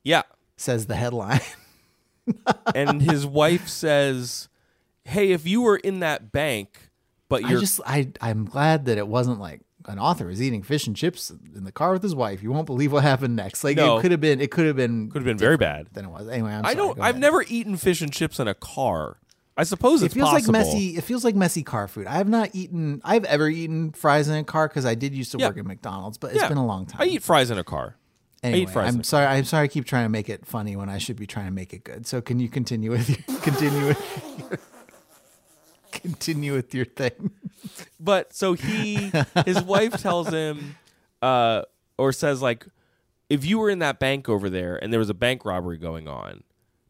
[0.03, 0.21] yeah,
[0.55, 1.41] says the headline.
[2.75, 4.47] and his wife says,
[5.05, 6.91] "Hey, if you were in that bank,
[7.29, 10.63] but I you're just, I, I'm glad that it wasn't like an author is eating
[10.63, 12.41] fish and chips in the car with his wife.
[12.43, 13.63] You won't believe what happened next.
[13.63, 13.97] Like No.
[13.97, 16.09] it could have been, it could have been, could have been very bad." than it
[16.11, 16.27] was.
[16.29, 16.99] Anyway, I'm I sorry, don't.
[16.99, 17.21] I've ahead.
[17.21, 19.17] never eaten fish and chips in a car.
[19.55, 20.53] I suppose It feels possible.
[20.53, 20.97] like messy.
[20.97, 22.07] It feels like messy car food.
[22.07, 23.01] I have not eaten.
[23.03, 25.47] I've ever eaten fries in a car because I did used to Yeah.
[25.49, 26.47] work at McDonald's, but it's Yeah.
[26.47, 27.01] been a long time.
[27.01, 27.97] I eat fries in a car.
[28.41, 28.95] Anyway, I eat fries.
[28.95, 29.25] I'm sorry.
[29.27, 29.65] I'm sorry.
[29.65, 31.84] I keep trying to make it funny when I should be trying to make it
[31.84, 32.07] good.
[32.07, 34.59] So can you continue with your continue with your,
[35.93, 37.31] continue with your thing?
[37.99, 39.11] But so he,
[39.45, 40.75] his wife tells him,
[41.21, 41.63] uh,
[41.97, 42.65] or says like,
[43.29, 46.07] if you were in that bank over there and there was a bank robbery going
[46.07, 46.43] on,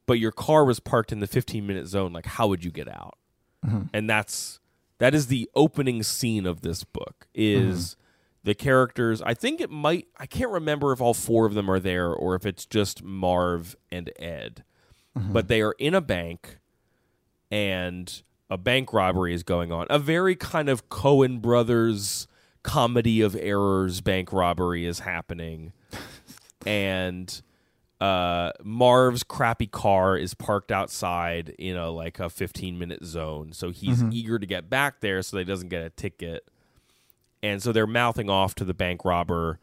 [0.05, 2.87] but your car was parked in the 15 minute zone, like how would you get
[2.87, 3.17] out?
[3.65, 3.83] Mm-hmm.
[3.93, 4.59] And that's
[4.99, 7.27] that is the opening scene of this book.
[7.33, 8.01] Is mm-hmm.
[8.43, 9.21] the characters?
[9.21, 10.07] I think it might.
[10.17, 13.75] I can't remember if all four of them are there or if it's just Marv
[13.91, 14.63] and Ed,
[15.17, 15.33] mm-hmm.
[15.33, 16.59] but they are in a bank
[17.51, 19.87] and a bank robbery is going on.
[19.89, 22.27] A very kind of Coen brothers
[22.63, 25.73] comedy of errors bank robbery is happening.
[26.65, 27.41] and
[28.03, 33.53] uh, Marv's crappy car is parked outside in a like a 15 minute zone.
[33.53, 36.49] So he's eager to get back there so he doesn't get a ticket.
[37.41, 39.59] And so they're mouthing off to the bank robber.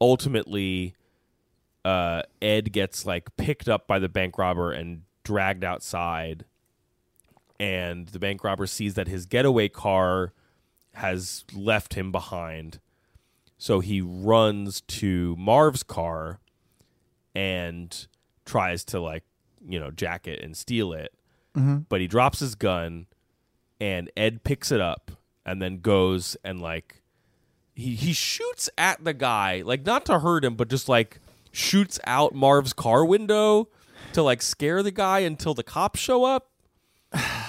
[0.00, 0.94] Ultimately,
[1.84, 6.44] uh, Ed gets like picked up by the bank robber and dragged outside.
[7.60, 10.32] And the bank robber sees that his getaway car
[10.94, 12.80] has left him behind.
[13.56, 16.38] So he runs to Marv's car
[17.34, 18.06] and
[18.44, 19.24] tries to like,
[19.68, 21.12] you know, jack it and steal it.
[21.56, 21.78] Mm-hmm.
[21.88, 23.06] But he drops his gun
[23.80, 25.10] and Ed picks it up
[25.44, 27.02] and then goes and like
[27.74, 31.20] he he shoots at the guy, like not to hurt him, but just like
[31.52, 33.68] shoots out Marv's car window
[34.12, 36.50] to like scare the guy until the cops show up.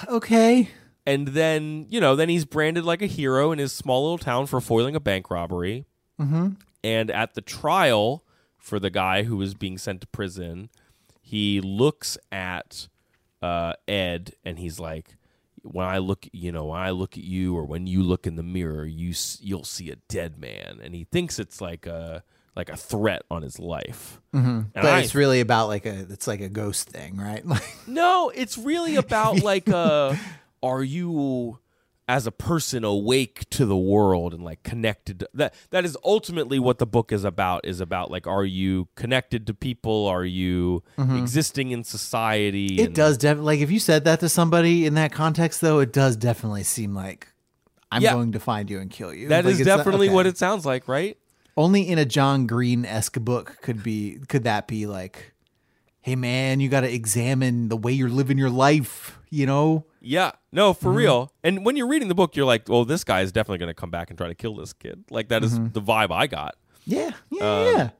[0.08, 0.68] Okay.
[1.06, 4.46] And then, you know, then he's branded like a hero in his small little town
[4.46, 5.86] for foiling a bank robbery.
[6.20, 6.50] Mm-hmm.
[6.84, 8.22] And at the trial
[8.58, 10.68] for the guy who was being sent to prison,
[11.20, 12.88] he looks at
[13.42, 15.16] uh, Ed and he's like,
[15.62, 18.36] when I look, you know, when I look at you, or when you look in
[18.36, 22.22] the mirror, you s- you'll see a dead man, and he thinks it's like a
[22.56, 24.20] like a threat on his life.
[24.34, 24.60] Mm-hmm.
[24.74, 27.44] But it's really about like a it's like a ghost thing, right?
[27.46, 30.14] Like No, it's really about like uh
[30.62, 31.58] are you
[32.08, 36.58] as a person awake to the world and like connected to, that that is ultimately
[36.58, 40.82] what the book is about is about like are you connected to people are you
[40.98, 42.80] existing in society Mm-hmm.
[42.80, 45.78] it and- does definitely like if you said that to somebody in that context though,
[45.78, 47.28] it does definitely seem like
[47.92, 48.12] I'm Yeah.
[48.14, 49.28] going to find you and kill you.
[49.28, 50.14] that Like, is it's not- definitely okay.
[50.14, 51.16] what it sounds like right
[51.60, 55.32] only in a John Green esque book could be could that be like,
[56.00, 59.18] hey man, you got to examine the way you're living your life.
[59.30, 60.82] You know, yeah no Mm-hmm.
[60.82, 63.58] for real and when you're reading the book you're like well this guy is definitely
[63.58, 65.72] going to come back and try to kill this kid like that is Mm-hmm.
[65.72, 66.56] the vibe i got
[66.86, 67.90] yeah, yeah, Um, yeah.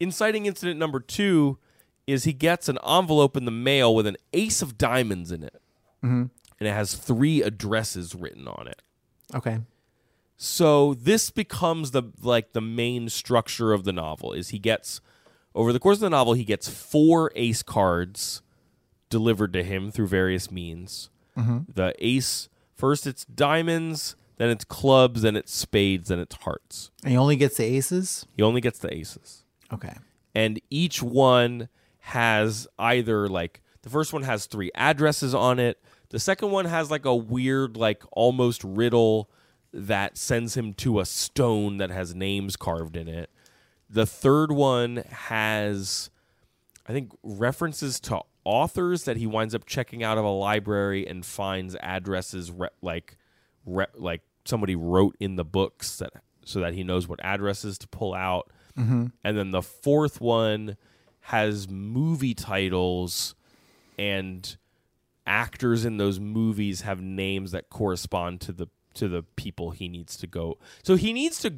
[0.00, 1.58] inciting incident number two
[2.06, 5.60] is he gets an envelope in the mail with an ace of diamonds in it
[6.02, 6.22] Mm-hmm.
[6.58, 8.82] and it has three addresses written on it
[9.34, 9.60] Okay,
[10.42, 15.00] so this becomes the like the main structure of the novel is he gets
[15.54, 18.42] over the course of the novel he gets four ace cards
[19.08, 21.10] delivered to him through various means.
[21.38, 21.70] Mm-hmm.
[21.72, 26.90] The ace first it's diamonds then it's clubs then it's spades then it's hearts.
[27.04, 28.26] And he only gets the aces.
[28.36, 29.44] he only gets the aces.
[29.72, 29.94] Okay,
[30.34, 31.68] and each one
[32.00, 35.80] has either like the first one has three addresses on it.
[36.08, 39.30] The second one has like a weird like almost riddle
[39.72, 43.30] that sends him to a stone that has names carved in it
[43.88, 46.10] the third one has
[46.86, 51.24] i think references to authors that he winds up checking out of a library and
[51.24, 53.16] finds addresses re- like
[53.64, 56.12] re- like somebody wrote in the books that
[56.44, 58.50] so that he knows what addresses to pull out.
[58.76, 59.06] Mm-hmm.
[59.22, 60.76] And then the fourth one
[61.20, 63.34] has movie titles
[63.98, 64.56] and
[65.26, 70.16] actors in those movies have names that correspond to the to the people he needs
[70.18, 70.58] to go.
[70.82, 71.54] So he needs to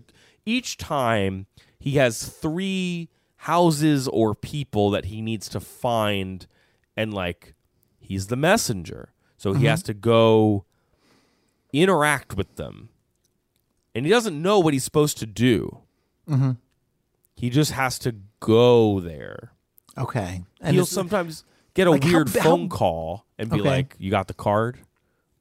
[0.46, 1.46] each time
[1.78, 6.46] he has three houses or people that he needs to find
[6.96, 7.54] and like
[7.98, 9.12] he's the messenger.
[9.36, 10.64] So he has to go
[11.72, 12.88] interact with them.
[13.94, 15.78] And he doesn't know what he's supposed to do.
[17.36, 19.52] He just has to go there.
[19.98, 20.42] Okay.
[20.60, 23.68] And He'll sometimes get a like, weird how- phone call and be Okay.
[23.68, 24.78] like, "You got the card,"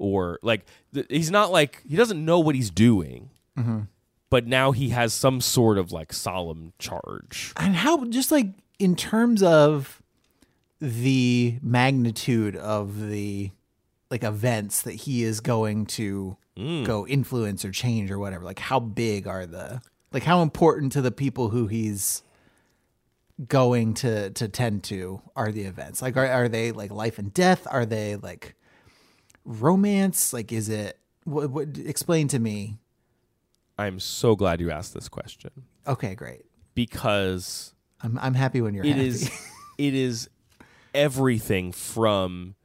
[0.03, 3.81] or like th- he's not like he doesn't know what he's doing, Mm-hmm.
[4.29, 7.53] but now he has some sort of like solemn charge.
[7.57, 8.47] and how just like
[8.79, 10.01] in terms of
[10.79, 13.51] the magnitude of the
[14.11, 16.85] like events that he is going to Mm.
[16.85, 19.81] go influence or change or whatever like how big are the
[20.11, 22.21] like how important to the people who he's
[23.47, 27.33] going to to tend to are the events like are, are they like life and
[27.33, 28.53] death are they like
[29.45, 32.77] romance like is it what, what explain to me
[33.77, 35.51] I'm so glad you asked this question
[35.87, 39.07] okay great because i'm, I'm happy when you're it happy.
[39.07, 39.29] is
[39.77, 40.29] it is
[40.93, 42.55] everything from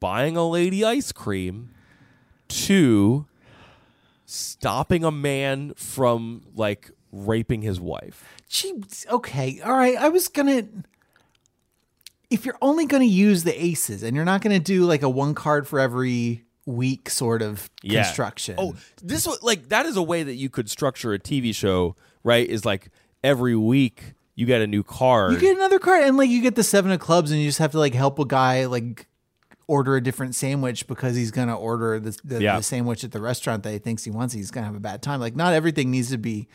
[0.00, 1.70] buying a lady ice cream
[2.48, 3.26] to
[4.24, 8.24] stopping a man from like raping his wife.
[8.48, 9.96] Gee, okay, all right.
[9.96, 10.66] I was gonna.
[12.30, 15.34] If you're only gonna use the aces and you're not gonna do like a one
[15.34, 18.04] card for every week sort of Yeah.
[18.04, 18.54] construction.
[18.58, 21.96] Oh, this was like that is a way that you could structure a TV show,
[22.22, 22.48] right?
[22.48, 22.90] Is like
[23.24, 25.32] every week you get a new card.
[25.32, 27.58] you get another card and like you get the seven of clubs and you just
[27.58, 29.06] have to like help a guy like
[29.66, 32.56] order a different sandwich because he's gonna order the, the, Yeah.
[32.56, 34.34] the sandwich at the restaurant that he thinks he wants.
[34.34, 35.18] He's gonna have a bad time.
[35.20, 36.48] Like not everything needs to be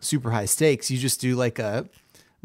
[0.00, 0.90] super high stakes.
[0.90, 1.88] You just do like a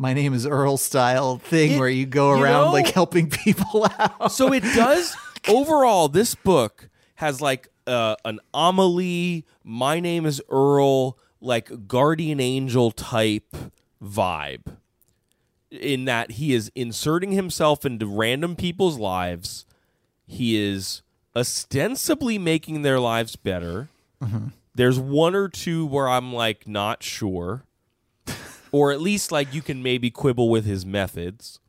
[0.02, 3.30] my name is Earl style thing It- where you go you around know- like helping
[3.30, 4.32] people out.
[4.32, 5.16] so it does
[5.48, 12.90] overall this book has like uh, an amelie my name is earl like guardian angel
[12.92, 13.56] type
[14.04, 14.62] vibe
[15.72, 19.66] in that he is inserting himself into random people's lives.
[20.28, 21.02] He is
[21.36, 23.88] ostensibly making their lives better.
[24.76, 27.64] There's one or two where i'm like not sure
[28.72, 31.60] or at least like you can maybe quibble with his methods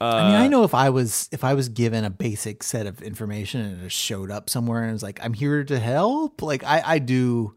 [0.00, 3.00] I mean, I know if I was if I was given a basic set of
[3.02, 6.42] information and it just showed up somewhere and was like, I'm here to help.
[6.42, 7.54] Like I, I do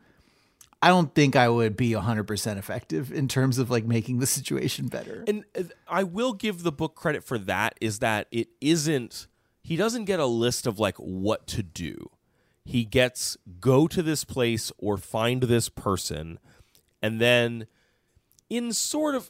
[0.81, 4.27] I don't think I would be hundred percent effective in terms of like making the
[4.27, 5.23] situation better.
[5.27, 9.27] and uh, I will give the book credit for that is that it isn't
[9.61, 12.11] he doesn't get a list of like what to do.
[12.63, 16.39] He gets go to this place or find this person
[17.01, 17.67] and then
[18.49, 19.29] in sort of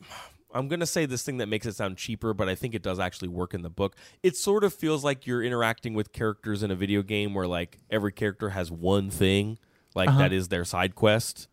[0.53, 2.82] I'm going to say this thing that makes it sound cheaper, but I think it
[2.82, 3.95] does actually work in the book.
[4.24, 7.80] It sort of feels like you're interacting with characters in a video game where like
[7.89, 9.59] every character has one thing
[9.93, 11.47] like that is their side quest.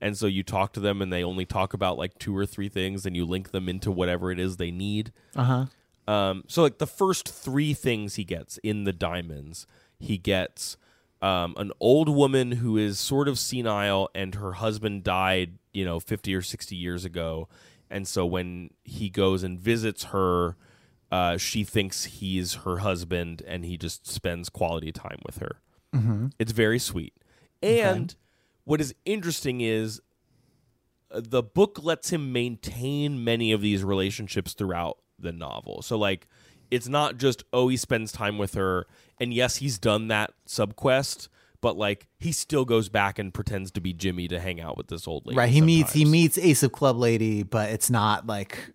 [0.00, 2.68] And so you talk to them and they only talk about like two or three
[2.68, 5.12] things and you link them into whatever it is they need.
[5.34, 5.66] Uh
[6.06, 6.12] huh.
[6.12, 9.66] Um, so like the first three things he gets in the diamonds,
[9.98, 10.76] he gets
[11.24, 15.98] um, an old woman who is sort of senile and her husband died, you know,
[15.98, 17.48] fifty or sixty years ago,
[17.88, 20.56] and so when he goes and visits her,
[21.10, 25.60] uh, she thinks he's her husband, and he just spends quality time with her.
[26.38, 27.14] It's very sweet,
[27.90, 28.14] and
[28.64, 30.00] what is interesting is
[31.10, 35.80] uh, the book lets him maintain many of these relationships throughout the novel.
[35.82, 36.26] So like
[36.70, 38.86] it's not just oh he spends time with her
[39.20, 41.28] and yes he's done that subquest
[41.60, 44.88] but like he still goes back and pretends to be Jimmy to hang out with
[44.88, 45.38] this old lady.
[45.38, 45.48] Right.
[45.48, 48.74] He meets he meets Ace of Club Lady, but it's not like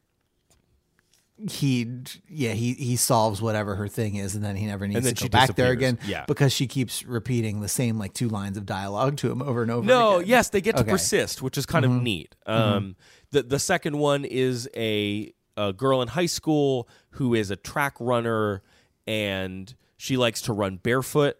[1.49, 1.87] he
[2.27, 5.29] yeah he he solves whatever her thing is and then he never needs to go
[5.29, 6.25] back there again Yeah.
[6.25, 9.71] because she keeps repeating the same like two lines of dialogue to him over and
[9.71, 10.27] over No, again.
[10.29, 10.91] yes, they get to Okay.
[10.91, 12.35] persist, which is kind of neat.
[12.45, 12.97] Um,
[13.31, 17.95] the the second one is a a girl in high school who is a track
[17.99, 18.61] runner,
[19.07, 21.35] and she likes to run barefoot.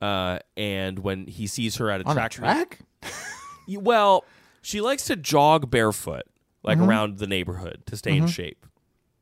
[0.00, 2.78] Uh, and when he sees her at a on track, a track
[3.66, 4.24] meet- well,
[4.60, 6.24] she likes to jog barefoot,
[6.62, 8.66] like around the neighborhood to stay in shape.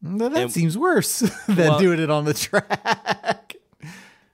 [0.02, 3.41] No, that And- seems worse than Well- doing it on the track.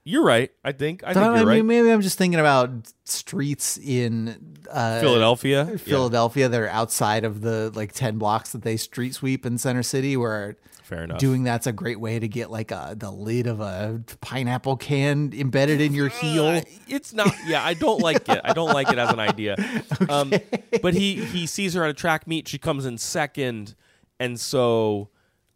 [0.09, 0.51] You're right.
[0.63, 1.03] I think.
[1.03, 1.65] I think I you're mean, right.
[1.65, 2.71] maybe I'm just thinking about
[3.05, 5.77] streets in uh, Philadelphia.
[5.77, 9.83] Philadelphia that are outside of the like ten blocks that they street sweep in Center
[9.83, 11.19] City, where Fair enough.
[11.19, 15.31] doing that's a great way to get like a the lid of a pineapple can
[15.31, 16.45] embedded in your heel.
[16.45, 17.31] Uh, it's not.
[17.45, 18.41] Yeah, I don't like it.
[18.43, 19.57] I don't like it as an idea.
[20.09, 20.33] Um,
[20.81, 22.47] but he he sees her at a track meet.
[22.47, 23.75] She comes in second,
[24.19, 25.09] and so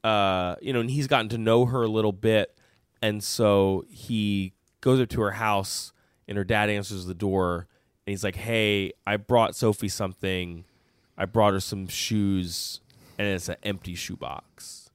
[0.04, 2.56] uh, you know, and he's gotten to know her a little bit,
[3.04, 5.93] and so he goes up to her house,
[6.28, 7.68] and her dad answers the door,
[8.08, 10.66] and he's like, "Hey, I brought Sophie something.
[11.18, 12.80] I brought her some shoes,
[13.20, 14.89] and it's an empty shoebox."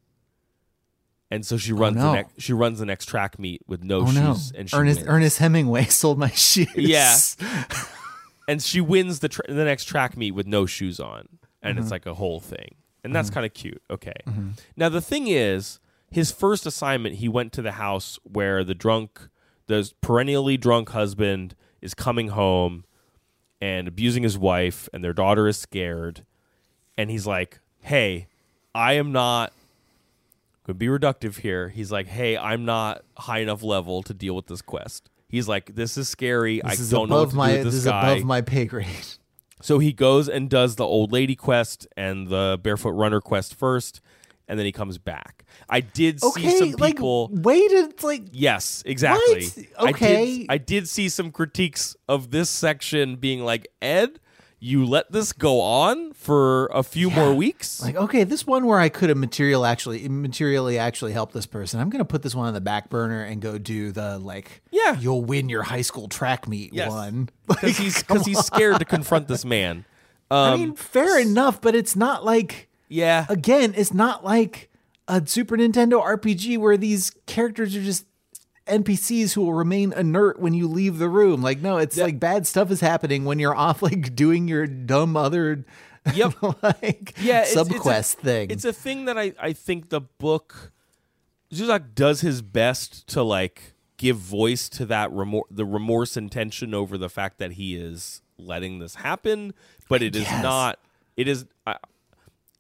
[1.31, 2.07] And so she runs Oh, no.
[2.09, 2.41] the next.
[2.41, 4.59] She runs the next track meet with no Oh shoes, no!
[4.59, 5.09] and she Ernest wins.
[5.11, 6.69] Ernest Hemingway sold my shoes.
[6.75, 7.17] Yeah.
[8.49, 11.29] and she wins the tra- the next track meet with no shoes on,
[11.63, 11.83] and Mm-hmm.
[11.83, 13.83] it's like a whole thing, and that's kind of cute.
[13.91, 14.15] Okay,
[14.77, 15.81] now the thing is,
[16.11, 19.29] his first assignment, he went to the house where the drunk,
[19.67, 22.85] the perennially drunk husband is coming home
[23.61, 26.25] and abusing his wife, and their daughter is scared,
[26.97, 28.29] and he's like, "Hey,
[28.75, 29.53] I am not."
[30.67, 31.71] going to be reductive here.
[31.71, 35.75] He's like, "Hey, I'm not high enough level to deal with this quest." He's like,
[35.75, 36.57] "This is scary.
[36.57, 38.25] This I is don't know what to my do with this, this is guy." above
[38.25, 38.87] my pay grade.
[39.63, 44.01] So he goes and does the old lady quest and the barefoot runner quest first,
[44.49, 45.45] and then he comes back.
[45.69, 47.29] I did see Okay, some like people.
[47.33, 49.45] wait, it's like yes, exactly.
[49.77, 49.87] What?
[49.87, 50.37] I Okay.
[50.41, 54.21] did, I did see some critiques of this section being like, Ed,
[54.61, 57.81] you let this go on for a few more weeks.
[57.81, 61.79] like okay, this one where I could have material actually materially actually helped this person.
[61.81, 64.99] I'm gonna put this one on the back burner and go do the like Yeah.
[64.99, 66.91] you'll win your high school track meet Yes.
[66.91, 67.29] one.
[67.47, 69.85] because Like, he's because he's scared to confront this man.
[70.31, 74.71] Um, I mean, fair enough, but it's not like yeah, again, it's not like
[75.07, 78.07] a Super Nintendo RPG where these characters are just
[78.67, 81.41] NPCs who will remain inert when you leave the room.
[81.43, 85.17] Like, no, it's like bad stuff is happening when you're off, like doing your dumb
[85.17, 85.65] other,
[86.15, 86.35] Yep.
[86.63, 88.51] like yeah, it's, it's a- subquest thing.
[88.51, 90.73] It's a thing that I I think the book
[91.53, 96.73] Zusak does his best to like give voice to that remor- the remorse and tension
[96.75, 99.53] over the fact that he is letting this happen,
[99.89, 100.43] but it is Yes.
[100.43, 100.79] not.
[101.17, 101.47] It is.
[101.67, 101.77] I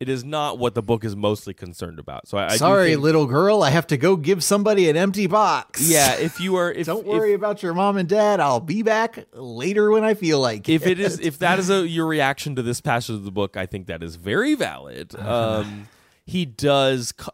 [0.01, 2.29] it is not what the book is mostly concerned about.
[2.29, 5.27] So I, I Sorry, think- little girl, I have to go give somebody an empty
[5.27, 5.89] box.
[5.91, 8.39] Yeah, if you are, if, Don't if- worry about your mom and dad.
[8.39, 11.87] I'll be back later when I feel like if it is if that is a
[11.89, 15.89] your reaction to this passage of the book i think that is very valid um
[16.25, 17.31] he does cu-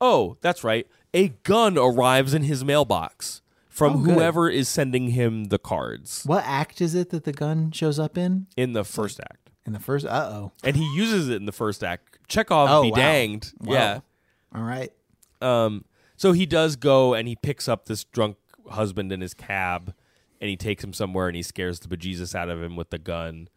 [0.00, 5.44] oh that's right a gun arrives in his mailbox from Oh, whoever is sending him
[5.46, 8.46] the cards What act is it that the gun shows up in?
[8.56, 10.52] in the first act In the first, uh oh.
[10.64, 12.96] and he uses it in the first act chekhov Oh, be wow.
[12.96, 13.74] danged Wow.
[13.74, 14.00] yeah
[14.54, 14.90] All right.
[15.42, 15.84] Um,
[16.16, 18.38] so he does go and he picks up this drunk
[18.70, 19.94] husband in his cab
[20.40, 22.98] and he takes him somewhere and he scares the bejesus out of him with the
[22.98, 23.48] gun.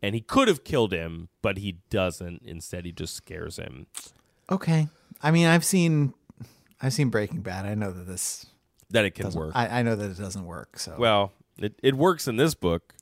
[0.00, 2.42] And he could have killed him, but he doesn't.
[2.44, 3.86] Instead, he just scares him.
[4.50, 4.88] Okay.
[5.22, 6.14] I mean, I've seen,
[6.80, 7.66] I've seen Breaking Bad.
[7.66, 8.46] I know that this,
[8.90, 9.52] That it can work.
[9.54, 10.78] I, I know that it doesn't work.
[10.78, 12.94] So well, it, it works in this book.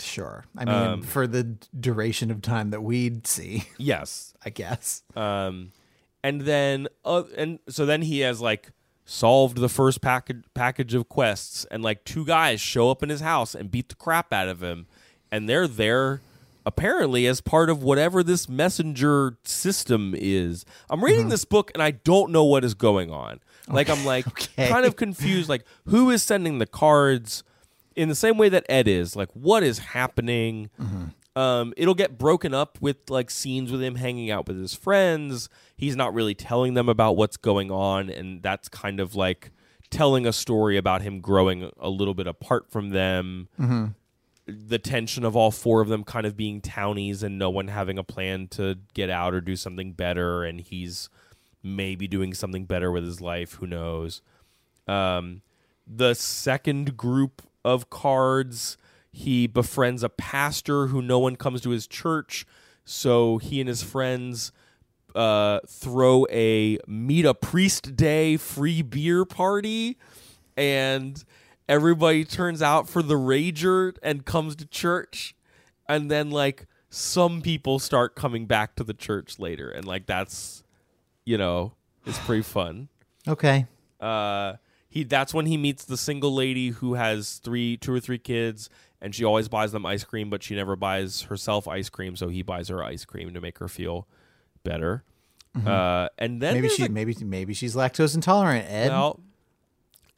[0.00, 0.44] Sure.
[0.56, 1.44] I mean, Um, for the
[1.78, 4.34] duration of time that we'd see, Yes.
[4.44, 5.02] I guess.
[5.16, 5.72] Um,
[6.22, 8.70] and then, uh, and so then he has like
[9.04, 13.20] solved the first package package of quests, and like two guys show up in his
[13.20, 14.86] house and beat the crap out of him,
[15.32, 16.20] and they're there
[16.66, 20.66] apparently as part of whatever this messenger system is.
[20.90, 21.30] I'm reading Mm-hmm.
[21.30, 23.40] this book and I don't know what is going on.
[23.68, 24.68] Like I'm like Okay.
[24.68, 25.48] kind of confused.
[25.48, 27.42] Like who is sending the cards?
[27.98, 30.70] In the same way that Ed is, like, what is happening?
[31.34, 35.48] Um, it'll get broken up with like scenes with him hanging out with his friends.
[35.76, 39.50] He's not really telling them about what's going on, and that's kind of like
[39.90, 43.48] telling a story about him growing a little bit apart from them.
[44.46, 47.98] The tension of all four of them kind of being townies and no one having
[47.98, 51.08] a plan to get out or do something better, and he's
[51.62, 53.54] maybe doing something better with his life.
[53.54, 54.22] Who knows?
[54.86, 55.42] Um,
[55.86, 58.76] the second group of cards,
[59.10, 62.46] he befriends a pastor who no one comes to his church,
[62.84, 64.52] so he and his friends
[65.14, 69.96] uh, throw a meet a priest day free beer party,
[70.56, 71.24] and
[71.68, 75.34] everybody turns out for the rager and comes to church,
[75.88, 80.62] and then like some people start coming back to the church later, and like that's
[81.24, 81.72] you know
[82.06, 82.88] it's pretty fun.
[83.26, 83.66] Okay.
[84.00, 84.54] uh
[84.88, 88.68] he that's when he meets the single lady who has three two or three kids
[89.00, 92.28] and she always buys them ice cream but she never buys herself ice cream so
[92.28, 94.06] he buys her ice cream to make her feel
[94.64, 95.04] better
[95.66, 98.66] uh and then Maybe she, a- maybe, maybe she's lactose intolerant.
[98.70, 98.88] Ed.
[98.90, 99.20] well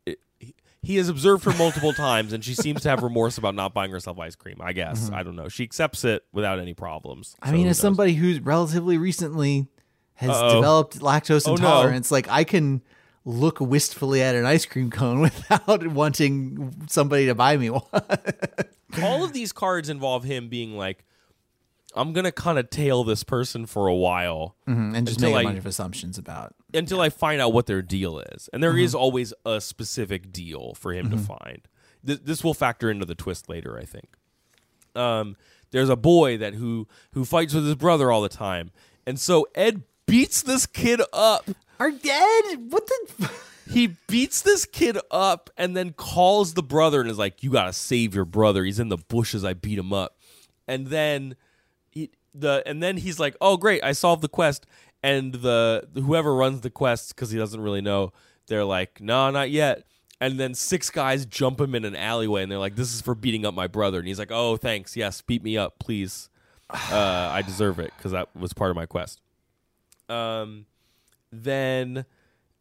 [0.07, 3.55] it, he- he has observed her multiple times, and she seems to have remorse about
[3.55, 4.57] not buying herself ice cream.
[4.62, 5.49] I guess I don't know.
[5.49, 7.35] She accepts it without any problems.
[7.37, 7.45] Mm-hmm.
[7.45, 7.81] I So mean, as knows?
[7.83, 9.66] somebody who's relatively recently
[10.14, 10.55] has Uh-oh.
[10.55, 11.55] developed lactose Oh, no.
[11.57, 12.83] intolerance, like I can
[13.31, 17.83] look wistfully at an ice cream cone without wanting somebody to buy me one.
[19.03, 21.05] all of these cards involve him being like,
[21.95, 25.43] "I'm gonna kind of tail this person for a while." and just make a I-
[25.45, 26.55] bunch of assumptions about.
[26.72, 28.49] until I find out what their deal is.
[28.53, 29.01] And there is Mm-hmm.
[29.01, 31.62] always a specific deal for him to find.
[32.07, 34.07] Th- this will factor into the twist later, I think.
[34.95, 35.37] Um,
[35.70, 38.70] there's a boy that who who fights with his brother all the time,
[39.07, 41.49] and so Ed beats this kid up.
[41.79, 42.45] Are dead?
[42.71, 43.31] What the?
[43.71, 47.73] He beats this kid up and then calls the brother and is like, "You gotta
[47.73, 48.65] save your brother.
[48.65, 49.45] He's in the bushes.
[49.45, 50.17] I beat him up."
[50.67, 51.37] And then
[51.89, 54.67] he, the and then he's like, "Oh great, I solved the quest."
[55.03, 58.13] And the whoever runs the quest because he doesn't really know,
[58.49, 59.85] they're like, "No, not yet."
[60.21, 63.15] And then six guys jump him in an alleyway and they're like, "This is for
[63.15, 64.97] beating up my brother." And he's like, "Oh, thanks.
[64.97, 66.29] Yes, beat me up, please.
[66.69, 69.21] Uh, I deserve it because that was part of my quest."
[70.11, 70.67] Um,
[71.33, 72.05] then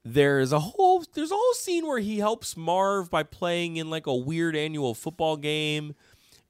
[0.06, 4.08] there's a whole there's a whole scene where he helps Marv by playing in like
[4.08, 5.96] a weird annual football game,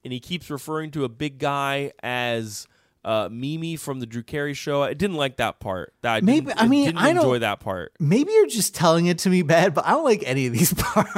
[0.03, 2.67] and he keeps referring to a big guy as
[3.05, 4.83] uh, Mimi from the Drew Carey show.
[4.83, 5.93] I didn't like that part.
[6.01, 7.93] That I Maybe- I mean, I don't- enjoy that part.
[7.99, 10.73] Maybe you're just telling it to me bad, but I don't like any of these
[10.77, 11.09] parts.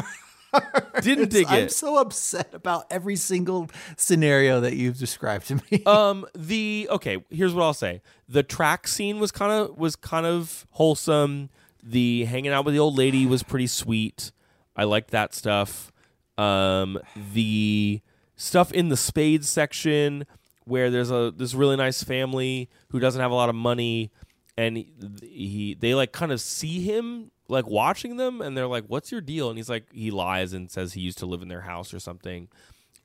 [1.02, 1.52] Didn't dig it.
[1.52, 5.84] I'm so upset about every single scenario that you've described to me.
[5.86, 10.26] um the okay here's what i'll say the track scene was kind of was kind
[10.26, 11.50] of wholesome
[11.84, 14.32] the hanging out with the old lady was pretty sweet
[14.76, 15.92] i liked that stuff
[16.38, 17.00] um
[17.34, 18.02] the
[18.36, 20.26] stuff in the spades section
[20.66, 24.12] where there's a this really nice family who doesn't have a lot of money
[24.58, 28.86] and he, he they like kind of see him like watching them and they're like
[28.88, 31.48] what's your deal and he's like he lies and says he used to live in
[31.50, 32.48] their house or something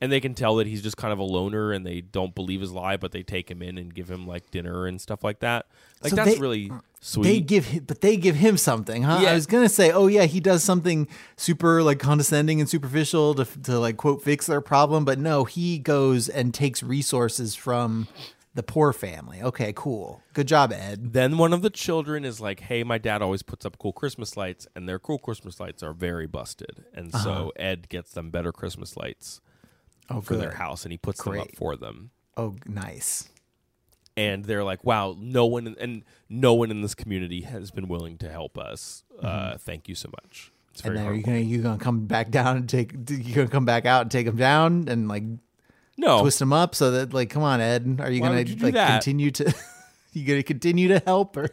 [0.00, 2.60] and they can tell that he's just kind of a loner and they don't believe
[2.60, 5.40] his lie but they take him in and give him like dinner and stuff like
[5.40, 5.66] that
[6.02, 6.70] like So that's they- really
[7.00, 9.20] sweet They give, him, but they give him something, huh?
[9.22, 9.30] Yeah.
[9.30, 13.44] I was gonna say, oh yeah, he does something super like condescending and superficial to
[13.62, 18.08] to like quote fix their problem, but no, he goes and takes resources from
[18.56, 19.40] the poor family.
[19.42, 21.12] Okay, cool, good job, Ed.
[21.12, 24.36] then one of the children is like hey my dad always puts up cool christmas
[24.36, 27.22] lights and their cool christmas lights are very busted and Uh-huh.
[27.24, 29.40] so ed gets them better christmas lights
[30.10, 33.28] Oh, for their house and he puts them up for them Oh, nice.
[34.16, 38.16] and they're like wow no one and no one in this community has been willing
[38.18, 40.88] to help us uh, thank you so much it's Mm-hmm.
[40.90, 43.48] And very then are you gonna you gonna come back down and take you gonna
[43.48, 45.24] come back out and take them down and like
[45.96, 48.56] no twist him up so that like come on Ed are you Why gonna you
[48.56, 49.02] like that?
[49.02, 49.54] continue to
[50.12, 51.48] you gonna continue to help or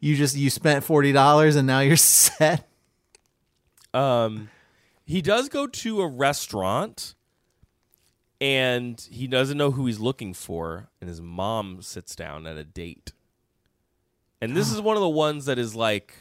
[0.00, 2.68] you just you spent forty dollars and now you're set
[3.94, 4.50] Um,
[5.04, 7.14] he does go to a restaurant,
[8.40, 12.64] and he doesn't know who he's looking for, and his mom sits down at a
[12.64, 13.12] date.
[14.40, 16.14] And this is one of the ones that is like,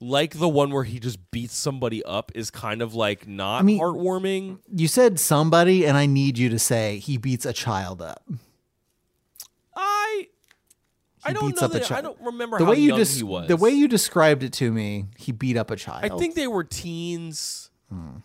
[0.00, 3.80] like the one where he just beats somebody up is kind of like not mean-
[3.80, 4.58] heartwarming.
[4.74, 8.22] you said somebody and I need you to say he beats a child up
[9.74, 10.28] I,
[11.24, 11.90] I don't know that.
[11.92, 13.48] I don't remember the how way you des- he was.
[13.48, 16.46] the way you described it to me he beat up a child I think they
[16.46, 17.70] were teens.
[17.90, 18.18] Hmm.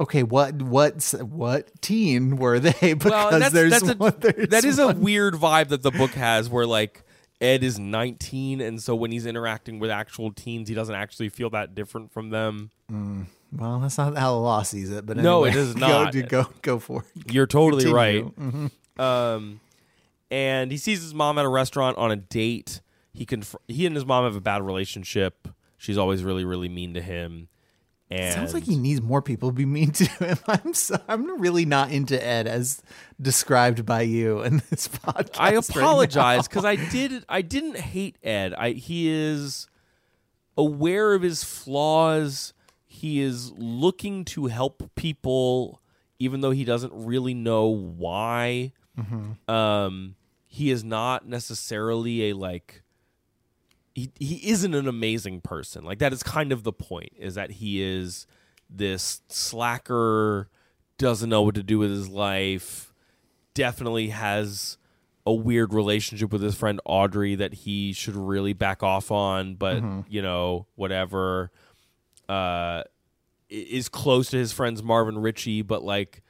[0.00, 4.64] okay what what what teen were they because well, that's, there's that's a, there's that
[4.64, 7.02] is a weird vibe that the book has where like
[7.40, 11.50] Ed is 19 and so when he's interacting with actual teens he doesn't actually feel
[11.50, 12.70] that different from them.
[13.52, 16.12] well that's not how the law sees it but No, anyway, it is not.
[16.12, 18.70] dude, go go for it You're totally Continue.
[18.98, 19.00] right.
[19.34, 19.60] Um
[20.30, 22.80] and he sees his mom at a restaurant on a date.
[23.12, 25.48] He conf- he and his mom have a bad relationship.
[25.76, 27.48] She's always really really mean to him.
[28.10, 30.38] And Sounds like he needs more people to be mean to him.
[30.48, 32.82] I'm so, I'm really not into Ed as
[33.20, 35.36] described by you in this podcast.
[35.38, 38.52] I apologize because I did I didn't hate Ed.
[38.54, 39.68] I he is
[40.56, 42.52] aware of his flaws.
[42.84, 45.80] He is looking to help people,
[46.18, 48.72] even though he doesn't really know why.
[49.48, 52.82] Um, he is not necessarily a like.
[54.00, 55.84] He he isn't an amazing person.
[55.84, 57.12] Like that is kind of the point.
[57.18, 58.26] Is that he is
[58.68, 60.48] this slacker,
[60.98, 62.86] doesn't know what to do with his life
[63.54, 64.78] definitely has
[65.26, 69.82] a weird relationship with his friend Audrey that he should really back off on, but
[70.08, 71.50] you know, whatever.
[72.28, 72.84] Uh,
[73.48, 76.22] is close to his friends Marv and Richie, but like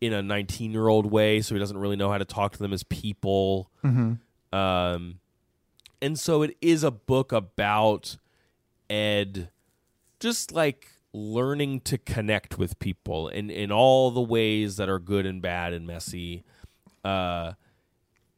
[0.00, 2.58] in a 19 year old way, so he doesn't really know how to talk to
[2.58, 3.70] them as people.
[4.52, 5.18] Um,
[6.00, 8.16] and so it is a book about
[8.90, 9.50] Ed,
[10.20, 15.26] just like learning to connect with people in in all the ways that are good
[15.26, 16.44] and bad and messy.
[17.04, 17.52] Uh,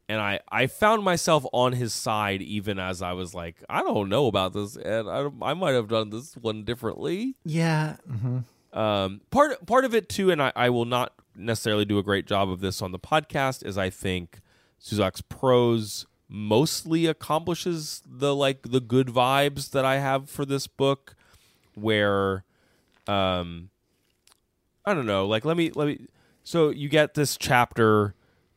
[0.09, 4.09] and I I found myself on his side even as I was like, I don't
[4.09, 7.35] know about this, and I I might have done this one differently.
[7.45, 7.97] Yeah.
[8.07, 8.39] hmm
[8.73, 12.25] Um, part part of it too, and I, I will not necessarily do a great
[12.25, 14.39] job of this on the podcast, is I think
[14.81, 21.15] Zusak's prose mostly accomplishes the like the good vibes that I have for this book,
[21.75, 22.45] where,
[23.05, 23.69] um,
[24.85, 26.07] I don't know, like let me let me.
[26.43, 28.15] So you get this chapter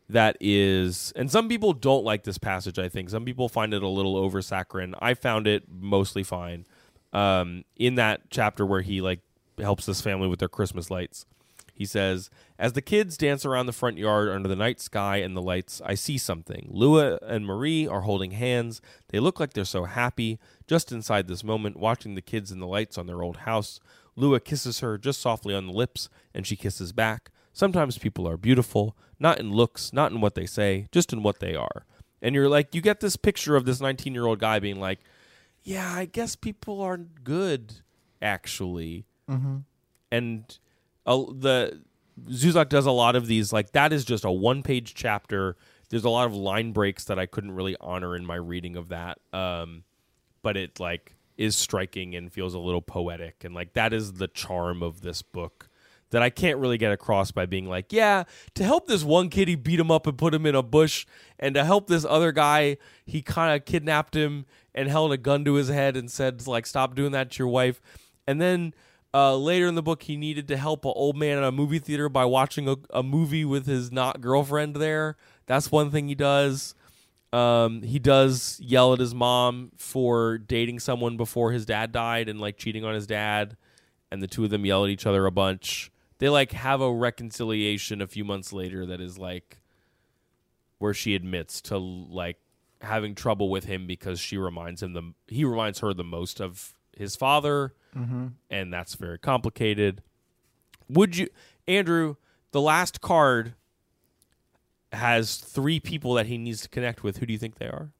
[0.09, 2.79] that is, and some people don't like this passage.
[2.79, 4.95] I think some people find it a little over saccharine.
[5.01, 6.67] I found it mostly fine.
[7.13, 9.21] Um, in that chapter where he like
[9.59, 11.27] helps this family with their Christmas lights.
[11.75, 15.37] He says, As the kids dance around the front yard under the night sky and
[15.37, 16.69] the lights, I see something.
[16.71, 18.81] Lua and Marie are holding hands.
[19.09, 20.39] They look like they're so happy.
[20.67, 23.81] Just inside this moment, watching the kids and the lights on their old house,
[24.17, 27.31] Lua kisses her just softly on the lips, and she kisses back.
[27.53, 31.41] Sometimes people are beautiful, not in looks, not in what they say, just in what
[31.41, 31.85] they are.
[32.23, 35.01] And you're like, you get this picture of this 19 year old guy being like,
[35.63, 37.75] Yeah, I guess people aren't good,
[38.23, 39.59] actually mm-hmm.
[40.11, 40.59] and
[41.07, 41.83] the
[42.29, 45.57] Zusak does a lot of these like that is just a one page chapter.
[45.91, 48.89] There's a lot of line breaks that I couldn't really honor in my reading of
[48.89, 49.19] that.
[49.33, 49.85] Um,
[50.43, 54.29] but it like is striking and feels a little poetic and like that is the
[54.29, 55.69] charm of this book
[56.15, 58.23] that I can't really get across by being like, yeah,
[58.55, 61.07] to help this one kid, he beat him up and put him in a bush,
[61.41, 64.47] and to help this other guy, he kind of kidnapped him
[64.77, 67.49] and held a gun to his head and said, like, stop doing that to your
[67.49, 67.81] wife.
[68.29, 68.75] And then
[69.15, 71.79] uh, later in the book, he needed to help an old man in a movie
[71.79, 75.17] theater by watching a, a movie with his not girlfriend there.
[75.47, 76.75] That's one thing he does.
[77.33, 82.41] Um, he does yell at his mom for dating someone before his dad died and
[82.41, 83.57] like cheating on his dad,
[84.11, 85.93] and the two of them yell at each other a bunch.
[86.19, 89.59] They like have a reconciliation a few months later that is like
[90.79, 92.39] where she admits to like
[92.81, 96.75] having trouble with him because she reminds him the he reminds her the most of
[96.97, 97.75] his father,
[98.51, 100.03] and that's very complicated.
[100.89, 101.29] Would you,
[101.69, 102.17] Andrew?
[102.53, 103.55] The last card
[104.93, 107.19] has three people that he needs to connect with.
[107.19, 107.91] Who do you think they are?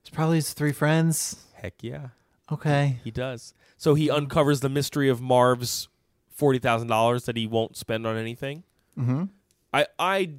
[0.00, 1.44] It's probably his three friends.
[1.54, 2.08] Heck yeah,
[2.50, 2.98] Okay.
[3.04, 3.54] he does.
[3.78, 5.88] So he uncovers the mystery of Marv's
[6.30, 8.64] forty thousand dollars that he won't spend on anything.
[8.98, 9.24] Mm-hmm.
[9.72, 10.30] I, I,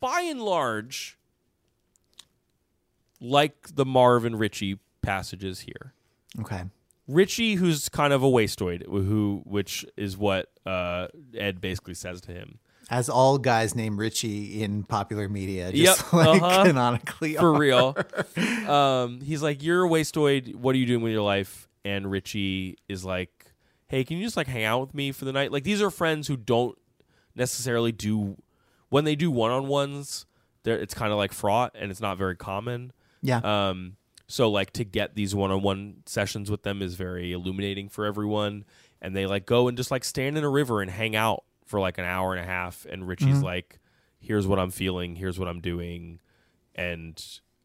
[0.00, 1.18] by and large,
[3.20, 5.92] like the Marv and Richie passages here.
[6.40, 6.62] Okay.
[7.08, 12.32] Richie, who's kind of a wastoid, who which is what uh, Ed basically says to
[12.32, 12.58] him.
[12.90, 16.64] As all guys named Richie in popular media, Yep, just like uh-huh.
[16.64, 17.58] canonically For are.
[17.58, 17.96] real.
[18.68, 20.54] um, he's like, You're a wastoid.
[20.54, 21.68] What are you doing with your life?
[21.84, 23.52] And Richie is like,
[23.88, 25.52] Hey, can you just like hang out with me for the night?
[25.52, 26.76] Like these are friends who don't
[27.34, 28.36] necessarily do
[28.90, 30.26] when they do one on ones,
[30.66, 32.92] it's kind of like fraught and it's not very common.
[33.22, 33.38] Yeah.
[33.38, 33.96] Um,
[34.32, 38.64] so like to get these one-on-one sessions with them is very illuminating for everyone,
[39.02, 41.78] and they like go and just like stand in a river and hang out for
[41.78, 42.86] like an hour and a half.
[42.88, 43.78] And Richie's like,
[44.20, 45.16] "Here's what I'm feeling.
[45.16, 46.18] Here's what I'm doing,"
[46.74, 47.22] and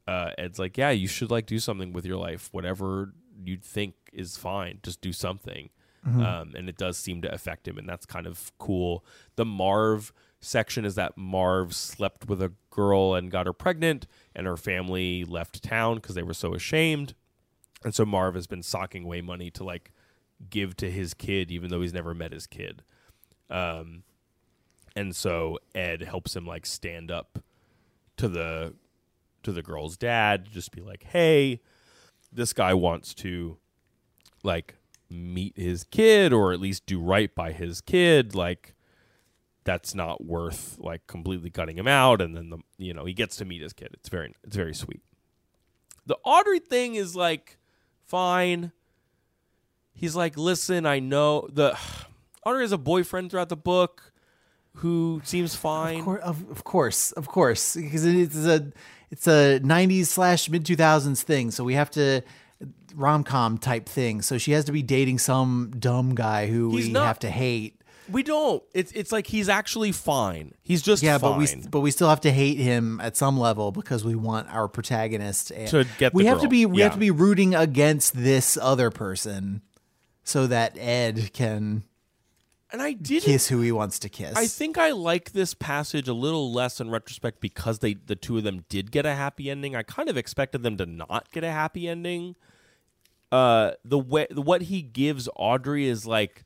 [0.10, 2.50] uh, Ed's like, "Yeah, you should like do something with your life.
[2.52, 3.14] Whatever
[3.46, 4.80] you think is fine.
[4.84, 5.70] Just do something."
[6.06, 9.06] Um, and it does seem to affect him, and that's kind of cool.
[9.38, 14.48] The Marv section is that Marv slept with a girl and got her pregnant, and
[14.48, 17.14] her family left town because they were so ashamed.
[17.84, 19.92] And so Marv has been socking away money to like
[20.50, 22.84] give to his kid, even though he's never met his kid.
[23.50, 24.04] Um,
[24.96, 27.40] and so Ed helps him like stand up
[28.18, 28.74] to the
[29.44, 31.62] to the girl's dad, just be like, "Hey,
[32.32, 33.58] this guy wants to
[34.44, 34.76] like
[35.10, 38.76] meet his kid or at least do right by his kid like
[39.68, 43.36] that's not worth like completely cutting him out and then the you know he gets
[43.36, 45.02] to meet his kid it's very it's very sweet
[46.06, 47.58] the audrey thing is like
[48.06, 48.72] fine
[49.94, 51.78] he's like listen i know the
[52.46, 54.14] audrey has a boyfriend throughout the book
[54.76, 58.72] who seems fine Of, cour- of, of course, of course, because it's a
[59.10, 61.50] it's a '90s slash mid 2000s thing.
[61.50, 62.22] So we have to
[62.94, 64.22] rom com type thing.
[64.22, 67.30] So she has to be dating some dumb guy who He's we not- have to
[67.32, 67.82] hate.
[68.10, 71.32] We don't it's it's like he's actually fine he's just Yeah, fine.
[71.32, 74.50] but we but we still have to hate him at some level because we want
[74.54, 76.86] our protagonist and To get we the have to be we Yeah.
[76.86, 79.62] have to be rooting against this other person
[80.24, 81.84] so that Ed can
[82.70, 84.36] and i did kiss who he wants to kiss.
[84.36, 88.38] I think I like this passage a little less in retrospect because they the two
[88.38, 89.74] of them did get a happy ending.
[89.74, 92.36] I kind of expected them to not get a happy ending.
[93.32, 96.44] Uh, the way what he gives Audrey is like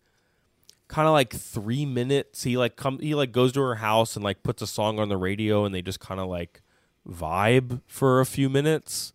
[0.92, 2.44] kind of like three minutes.
[2.44, 5.10] He like come he like goes to her house and like puts a song on
[5.10, 6.62] the radio, and they just kind of like
[7.08, 9.14] vibe for a few minutes.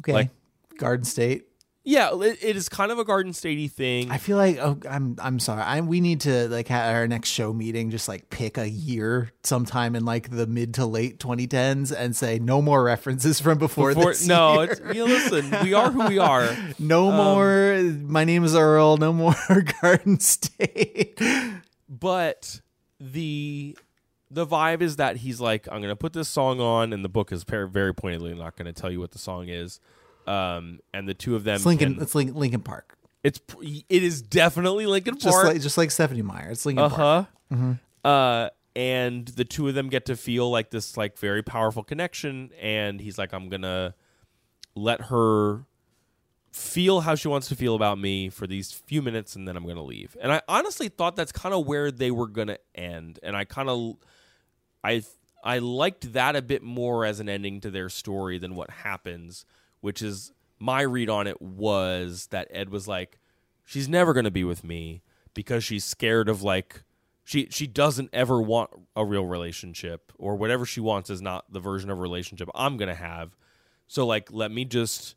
[0.00, 0.12] Okay.
[0.12, 0.30] Like-
[0.78, 1.47] Garden State.
[1.88, 4.10] Yeah, it, it is kind of a Garden Statey thing.
[4.10, 5.62] I feel like oh, I'm I'm sorry.
[5.62, 9.32] I we need to like at our next show meeting just like pick a year
[9.42, 13.94] sometime in like the mid to late 2010s and say no more references from before,
[13.94, 14.72] Before- this no, year.
[14.72, 16.54] it's, you know, listen, we are who we are.
[16.78, 17.80] no um, more.
[18.02, 18.98] My name is Earl.
[18.98, 19.34] No more
[19.80, 21.18] Garden State.
[21.88, 22.60] but
[23.00, 23.78] the
[24.30, 27.32] the vibe is that he's like i'm gonna put this song on and the book
[27.32, 29.80] is very, very pointedly not gonna tell you what the song is
[30.28, 31.94] um and the two of them It's Linkin.
[31.94, 32.96] can- It's Lin- Linkin Park.
[33.24, 36.50] it's it is definitely Linkin Just park like just like Stephenie Meyer.
[36.50, 37.28] It's Linkin Park.
[37.50, 37.74] uh-huh
[38.04, 42.50] uh and the two of them get to feel like this like very powerful connection
[42.60, 43.92] and he's like i'm gonna
[44.76, 45.64] let her
[46.52, 49.66] feel how she wants to feel about me for these few minutes and then i'm
[49.66, 53.36] gonna leave and i honestly thought that's kind of where they were gonna end and
[53.36, 53.96] i kind of
[54.84, 55.02] i
[55.42, 59.44] i liked that a bit more as an ending to their story than what happens
[59.80, 63.18] which is my read on it was that ed was like
[63.64, 65.02] she's never gonna be with me
[65.34, 66.82] because she's scared of like
[67.28, 71.60] she she doesn't ever want a real relationship or whatever she wants is not the
[71.60, 73.36] version of relationship I'm going to have.
[73.86, 75.14] So like let me just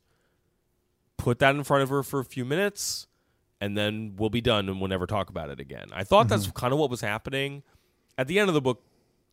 [1.16, 3.07] put that in front of her for a few minutes
[3.62, 5.88] and then we'll be done and we'll never talk about it again.
[5.93, 6.59] I thought that's mm-hmm.
[6.59, 7.64] kind of what was happening.
[8.18, 8.84] At the end of the book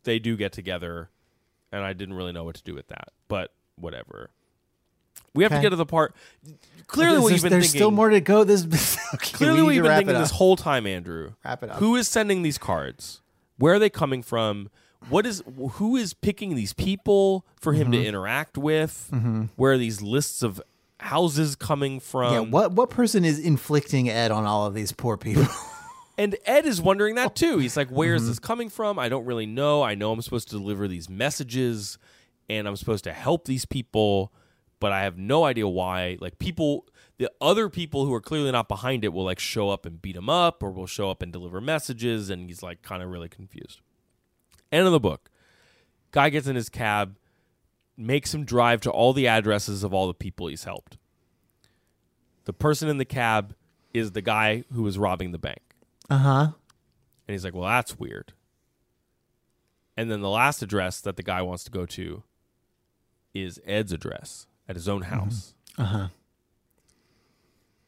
[0.03, 1.09] they do get together
[1.73, 3.09] and I didn't really know what to do with that.
[3.27, 4.29] But whatever.
[5.33, 6.15] We have to get to the part
[6.87, 8.43] clearly there's, what you've been there's thinking still more to go.
[8.43, 8.65] This
[9.13, 11.33] okay, clearly what you've been thinking this whole time, Andrew.
[11.45, 11.77] Wrap it up.
[11.77, 13.21] Who is sending these cards?
[13.57, 14.69] Where are they coming from?
[15.09, 18.01] What is who is picking these people for him Mm-hmm.
[18.01, 19.09] to interact with?
[19.55, 20.61] Where are these lists of
[20.99, 22.33] houses coming from?
[22.33, 25.45] yeah, what what person is inflicting Ed on all of these poor people?
[26.17, 27.59] And Ed is wondering that too.
[27.59, 28.15] He's like, "Where Mm-hmm.
[28.23, 28.99] is this coming from?
[28.99, 29.81] I don't really know.
[29.83, 31.97] I know I'm supposed to deliver these messages,
[32.49, 34.33] and I'm supposed to help these people,
[34.79, 36.17] but I have no idea why.
[36.19, 36.85] Like people,
[37.17, 40.15] the other people who are clearly not behind it will like show up and beat
[40.15, 43.29] him up, or will show up and deliver messages, and he's like kind of really
[43.29, 43.81] confused.
[44.71, 45.29] End of the book.
[46.11, 47.15] Guy gets in his cab,
[47.97, 50.97] makes him drive to all the addresses of all the people he's helped.
[52.45, 53.55] The person in the cab
[53.93, 55.61] is the guy who was robbing the bank.
[56.09, 56.41] Uh huh.
[57.27, 58.33] And he's like, well, that's weird.
[59.95, 62.23] And then the last address that the guy wants to go to
[63.33, 65.55] is Ed's address at his own house.
[65.77, 66.07] Uh huh.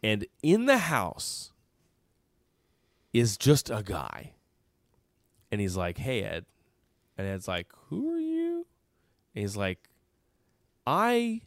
[0.03, 1.51] And in the house
[3.13, 4.33] is just a guy.
[5.51, 6.45] And he's like, hey, Ed.
[7.17, 8.65] And Ed's like, who are you?
[9.35, 9.89] And he's like,
[10.87, 11.41] I.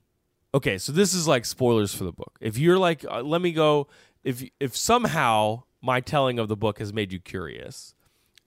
[0.55, 2.39] Okay, so this is like spoilers for the book.
[2.41, 3.89] If you're like, uh, let me go.
[4.23, 7.95] If if somehow my telling of the book has made you curious,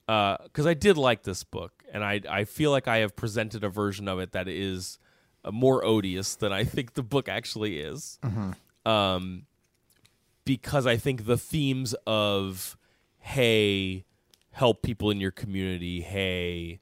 [0.06, 3.68] because I did like this book, and I I feel like I have presented a
[3.68, 5.07] version of it that is uh,
[5.52, 8.18] more odious than I think the book actually is.
[8.84, 9.44] Um,
[10.44, 12.76] because I think the themes of
[13.18, 14.04] hey,
[14.52, 16.80] help people in your community, hey,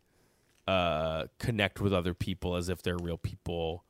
[0.68, 3.84] uh, connect with other people as if they're real people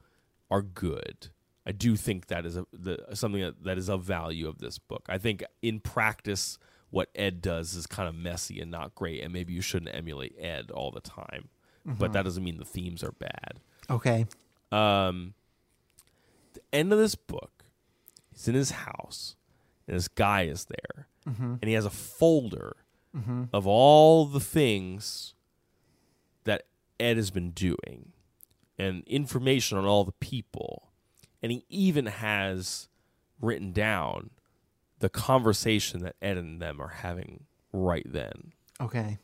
[0.51, 1.29] are good.
[1.67, 4.79] I do think that is a, the, something that, that is of value of this
[4.79, 5.05] book.
[5.09, 6.59] I think in practice,
[6.91, 10.35] what Ed does is kind of messy and not great, and maybe you shouldn't emulate
[10.41, 11.49] Ed all the time.
[11.99, 13.61] But that doesn't mean the themes are bad.
[13.89, 14.27] Okay.
[14.73, 15.35] Um,
[16.55, 17.65] the end of this book,
[18.33, 19.37] he's in his house,
[19.87, 21.09] and this guy is there,
[21.61, 22.77] and he has a folder
[23.53, 25.33] of all the things
[26.45, 26.67] that
[27.01, 28.13] Ed has been doing,
[28.79, 30.91] and information on all the people,
[31.43, 32.89] and he even has
[33.41, 34.31] written down
[34.99, 38.53] the conversation that Ed and them are having right then.
[38.81, 39.19] Okay.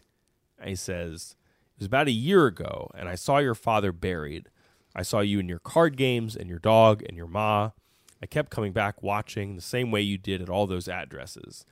[0.58, 1.34] And he says,
[1.76, 4.48] It was about a year ago, and I saw your father buried.
[4.94, 7.70] I saw you in your card games and your dog and your ma.
[8.22, 11.64] I kept coming back watching the same way you did at all those addresses.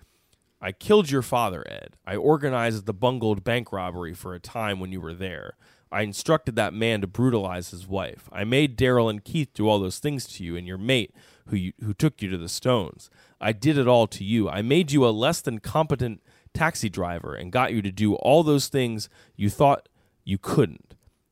[0.61, 1.97] I killed your father, Ed.
[2.07, 5.57] I organized the bungled bank robbery for a time when you were there.
[5.93, 8.29] I instructed that man to brutalize his wife.
[8.31, 11.15] I made Daryl and Keith do all those things to you and your mate
[11.47, 13.11] who you, who took you to the stones.
[13.41, 14.49] I did it all to you.
[14.49, 16.23] I made you a less than competent
[16.55, 19.89] taxi driver and got you to do all those things you thought
[20.25, 20.90] you couldn't.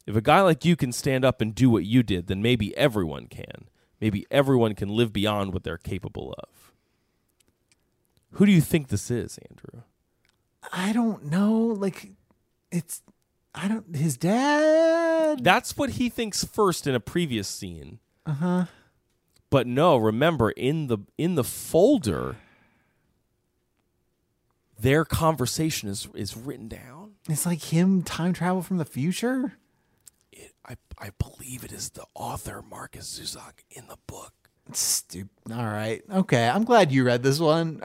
[0.09, 2.75] If a guy like you can stand up and do what you did, then maybe
[2.79, 3.69] everyone can.
[4.01, 6.73] Maybe everyone can live beyond what they're capable of.
[8.33, 9.83] Who do you think this is, Andrew?
[10.73, 11.59] I don't know.
[11.59, 12.13] Like,
[12.73, 13.03] it's
[13.55, 13.95] I don't.
[13.95, 15.45] His dad.
[15.45, 17.99] That's what he thinks first in a previous scene.
[18.25, 18.65] Uh huh.
[19.51, 22.37] But no, remember in the in the folder
[24.79, 27.13] their conversation is is written down.
[27.29, 29.58] It's like him time travel from the future.
[30.69, 34.33] I I believe it is the author Markus Zusak in the book.
[34.73, 35.31] Stupid.
[35.51, 36.03] All right.
[36.13, 36.47] Okay.
[36.47, 37.81] I'm glad you read this one.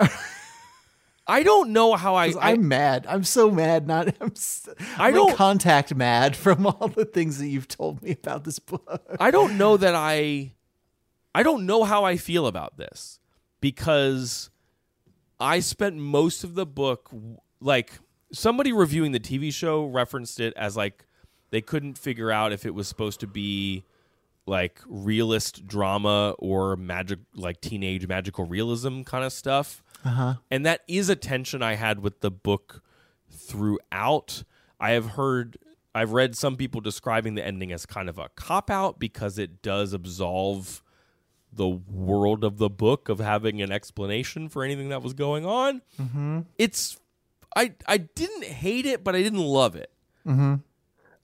[1.25, 3.05] I don't know how I, I I'm mad.
[3.07, 3.87] I'm so mad.
[3.87, 4.09] Not.
[4.21, 4.67] I'm, s-
[4.97, 8.43] I I'm, don't- like, contact mad from all the things that you've told me about
[8.43, 9.01] this book.
[9.19, 10.53] I don't know that I
[11.33, 13.19] I don't know how I feel about this
[13.61, 14.49] because
[15.39, 17.09] I spent most of the book
[17.61, 17.93] like
[18.33, 21.05] somebody reviewing the TV show referenced it as like
[21.53, 23.83] they couldn't figure out if it was supposed to be
[24.47, 29.83] like realist drama or magic like teenage magical realism kind of stuff.
[30.03, 30.33] Uh-huh.
[30.49, 32.81] And that is a tension I had with the book
[33.29, 34.43] throughout.
[34.79, 35.57] I have heard
[35.93, 39.61] I've read some people describing the ending as kind of a cop out because it
[39.61, 40.81] does absolve
[41.51, 45.83] the world of the book of having an explanation for anything that was going on.
[46.01, 46.39] Mm-hmm.
[46.57, 46.99] It's
[47.55, 49.91] I I didn't hate it, but I didn't love it.
[50.25, 50.55] Mm-hmm.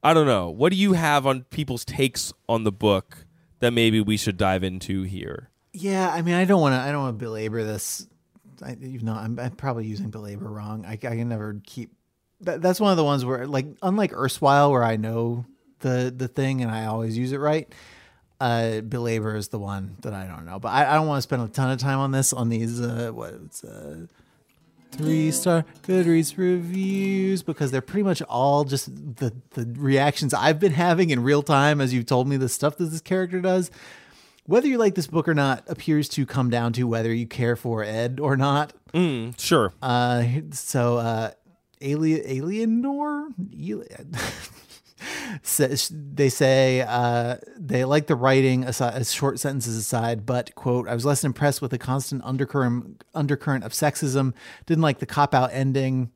[0.04, 0.50] I don't know.
[0.50, 3.26] What do you have on people's takes on the book
[3.60, 5.50] that maybe we should dive into here?
[5.74, 6.80] Yeah, I mean, I don't want to.
[6.80, 8.08] I don't want to belabor this.
[8.64, 10.86] I, even though I'm, I'm probably using belabor wrong.
[10.86, 11.92] I, I can never keep.
[12.42, 15.46] That, that's one of the ones where, like, unlike erstwhile, where I know
[15.80, 17.72] the the thing and I always use it right.
[18.40, 21.24] Uh, belabor is the one that I don't know, but I, I don't want to
[21.24, 22.80] spend a ton of time on this on these.
[22.80, 24.06] Uh, what it's uh,
[24.92, 30.74] three star Goodreads reviews because they're pretty much all just the the reactions I've been
[30.74, 33.72] having in real time as you've told me the stuff that this character does.
[34.46, 37.56] Whether you like this book or not appears to come down to whether you care
[37.56, 38.74] for Ed or not.
[38.94, 39.74] Mm, sure.
[39.80, 41.32] Uh, so uh,
[41.82, 43.28] Alien Alienor
[45.92, 50.94] they say uh, they like the writing aside, as short sentences aside, but quote I
[50.94, 54.34] was less impressed with the constant undercurrent undercurrent of sexism.
[54.66, 56.12] Didn't like the cop out ending.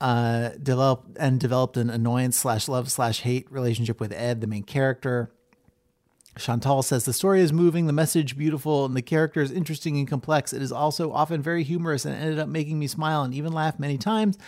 [0.00, 4.62] Uh, developed and developed an annoyance slash love slash hate relationship with Ed, the main
[4.62, 5.30] character.
[6.38, 10.08] Chantal says the story is moving, the message beautiful, and the character is interesting and
[10.08, 10.52] complex.
[10.52, 13.78] It is also often very humorous and ended up making me smile and even laugh
[13.78, 14.38] many times.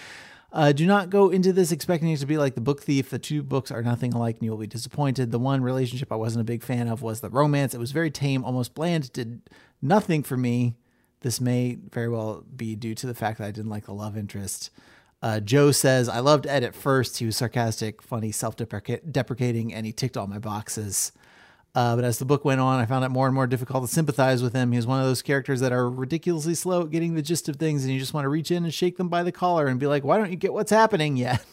[0.52, 3.08] Uh, do not go into this expecting it to be like The Book Thief.
[3.08, 5.30] The two books are nothing alike and you will be disappointed.
[5.30, 7.72] The one relationship I wasn't a big fan of was the romance.
[7.72, 9.40] It was very tame, almost bland, did
[9.80, 10.74] nothing for me.
[11.20, 14.16] This may very well be due to the fact that I didn't like the love
[14.18, 14.70] interest.
[15.22, 17.18] Uh, Joe says, I loved Ed at first.
[17.18, 21.12] He was sarcastic, funny, self deprecating, and he ticked all my boxes.
[21.74, 23.92] Uh, but as the book went on, I found it more and more difficult to
[23.92, 24.72] sympathize with him.
[24.72, 27.56] He was one of those characters that are ridiculously slow at getting the gist of
[27.56, 29.80] things, and you just want to reach in and shake them by the collar and
[29.80, 31.44] be like, why don't you get what's happening yet?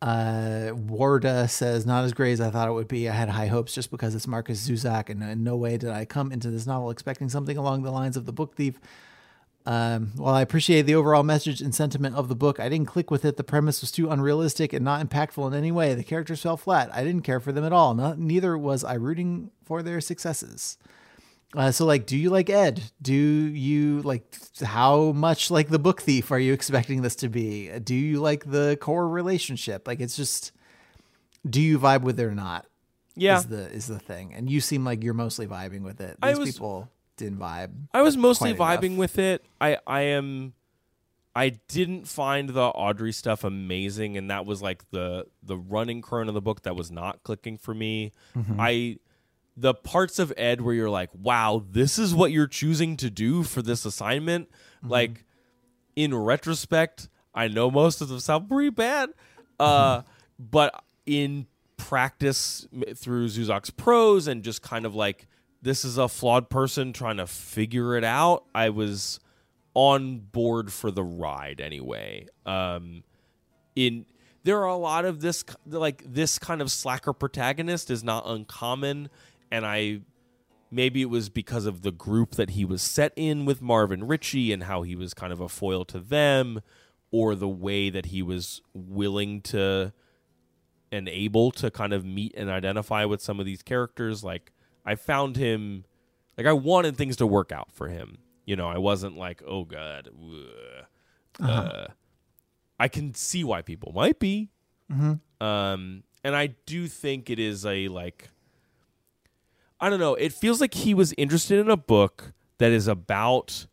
[0.00, 3.08] Uh, Warda says, not as great as I thought it would be.
[3.08, 6.04] I had high hopes just because it's Markus Zusak, and in no way did I
[6.04, 8.78] come into this novel expecting something along the lines of The Book Thief.
[9.66, 13.10] Um, while I appreciate the overall message and sentiment of the book, I didn't click
[13.10, 13.36] with it.
[13.36, 15.94] The premise was too unrealistic and not impactful in any way.
[15.94, 16.88] The characters fell flat.
[16.94, 17.94] I didn't care for them at all.
[17.94, 20.78] Not, neither was I rooting for their successes.
[21.54, 22.82] Uh, so, like, do you like Ed?
[23.00, 27.70] Do you like how much like the book thief are you expecting this to be?
[27.80, 29.86] Do you like the core relationship?
[29.86, 30.52] Like, it's just,
[31.48, 32.66] do you vibe with it or not?
[33.16, 33.38] Yeah.
[33.38, 34.32] is the is the thing.
[34.32, 36.16] And you seem like you're mostly vibing with it.
[36.22, 36.88] I These was- people
[37.18, 37.72] didn't vibe.
[37.92, 38.98] I was mostly vibing enough.
[38.98, 39.44] with it.
[39.60, 40.54] I I am
[41.36, 46.28] I didn't find the Audrey stuff amazing and that was like the the running current
[46.28, 48.12] of the book that was not clicking for me.
[48.36, 48.56] Mm-hmm.
[48.58, 48.96] I
[49.56, 53.42] the parts of Ed where you're like, "Wow, this is what you're choosing to do
[53.42, 54.88] for this assignment." Mm-hmm.
[54.88, 55.24] Like
[55.96, 59.10] in retrospect, I know most of them sound pretty bad.
[59.60, 60.02] Uh
[60.38, 61.46] but in
[61.76, 62.66] practice
[62.96, 65.26] through Zusak's prose and just kind of like
[65.62, 68.44] this is a flawed person trying to figure it out.
[68.54, 69.20] I was
[69.74, 72.26] on board for the ride anyway.
[72.46, 73.04] Um,
[73.76, 74.06] in
[74.44, 79.08] there are a lot of this like this kind of slacker protagonist is not uncommon,
[79.50, 80.00] and I
[80.70, 84.08] maybe it was because of the group that he was set in with Marv and
[84.08, 86.60] Richie and how he was kind of a foil to them,
[87.10, 89.92] or the way that he was willing to
[90.90, 94.24] and able to kind of meet and identify with some of these characters.
[94.24, 94.52] Like
[94.88, 95.84] I found him,
[96.36, 98.18] like I wanted things to work out for him.
[98.46, 101.48] You know, I wasn't like, oh god, ugh.
[101.50, 101.86] uh
[102.80, 104.50] I can see why people might be.
[105.40, 108.30] Um, and I do think it is a like,
[109.80, 110.14] I don't know.
[110.14, 113.66] It feels like he was interested in a book that is about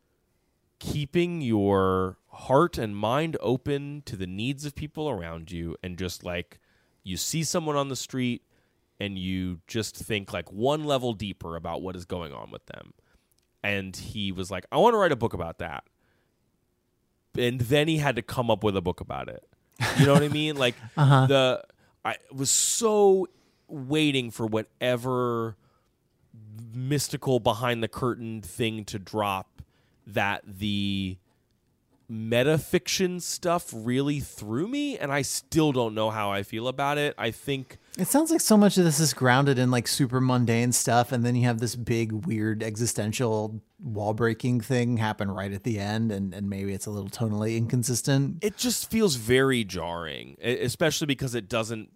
[0.80, 6.24] keeping your heart and mind open to the needs of people around you and just
[6.24, 6.60] like
[7.04, 8.42] you see someone on the street
[9.00, 12.94] and you just think like one level deeper about what is going on with them
[13.64, 15.84] and he was like i want to write a book about that
[17.38, 19.44] and then he had to come up with a book about it.
[20.00, 20.56] You know what I mean?
[20.56, 21.28] Like uh-huh.
[21.28, 21.64] the
[22.04, 23.28] I was so
[23.68, 25.56] waiting for whatever
[26.74, 29.62] mystical behind the curtain thing to drop
[30.08, 31.18] that the
[32.12, 37.16] metafiction stuff really threw me and I still don't know how I feel about it.
[37.18, 40.74] I think It sounds like so much of this is grounded in like super mundane
[40.74, 45.64] stuff, and then you have this big, weird existential wall breaking thing happen right at
[45.64, 48.44] the end, and, and maybe it's a little tonally inconsistent.
[48.44, 51.90] it just feels very jarring, especially because it doesn't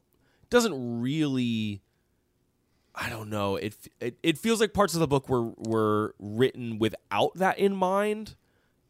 [0.49, 1.81] doesn't really
[2.95, 3.55] I don't know.
[3.55, 7.75] It it, it feels like parts of the book were were written without that in
[7.75, 8.35] mind,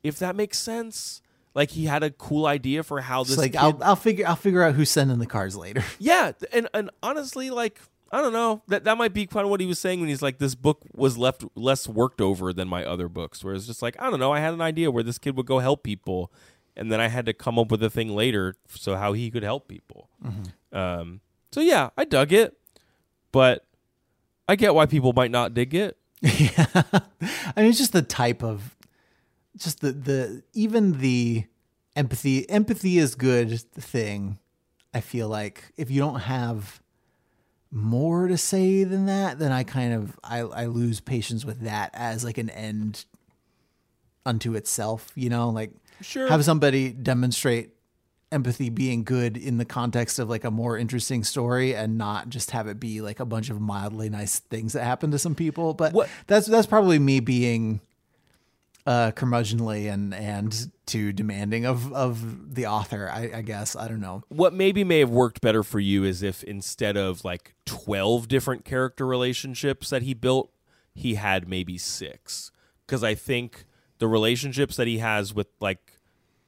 [0.03, 1.21] if that makes sense.
[1.55, 4.27] Like he had a cool idea for how this It's like kid- I'll I'll figure
[4.27, 5.83] I'll figure out who's sending the cars later.
[5.99, 7.79] Yeah, and and honestly, like
[8.11, 10.21] I don't know that that might be kind of what he was saying when he's
[10.21, 13.43] like, this book was left less worked over than my other books.
[13.43, 15.45] Where it's just like I don't know, I had an idea where this kid would
[15.47, 16.31] go help people,
[16.77, 19.43] and then I had to come up with a thing later so how he could
[19.43, 20.09] help people.
[20.71, 21.21] Um,
[21.51, 22.55] so yeah, I dug it,
[23.31, 23.65] but
[24.47, 25.97] I get why people might not dig it.
[26.21, 26.65] yeah.
[27.55, 28.75] I mean, it's just the type of,
[29.57, 31.45] just the the even the
[31.95, 32.49] empathy.
[32.49, 34.39] Empathy is good thing.
[34.93, 36.81] I feel like if you don't have
[37.71, 41.91] more to say than that, then I kind of I I lose patience with that
[41.93, 43.05] as like an end
[44.25, 45.11] unto itself.
[45.15, 45.71] You know, like
[46.01, 46.27] Sure.
[46.27, 47.71] have somebody demonstrate
[48.31, 52.51] empathy being good in the context of like a more interesting story and not just
[52.51, 55.73] have it be like a bunch of mildly nice things that happen to some people
[55.73, 57.81] but What- that's that's probably me being
[58.89, 64.01] uh curmudgeonly and and too demanding of of the author I, I guess i don't
[64.01, 68.27] know what maybe may have worked better for you is if instead of like 12
[68.27, 70.51] different character relationships that he built,
[70.93, 72.51] he had maybe six.
[72.85, 73.65] Because I think
[73.99, 75.99] the relationships that he has with like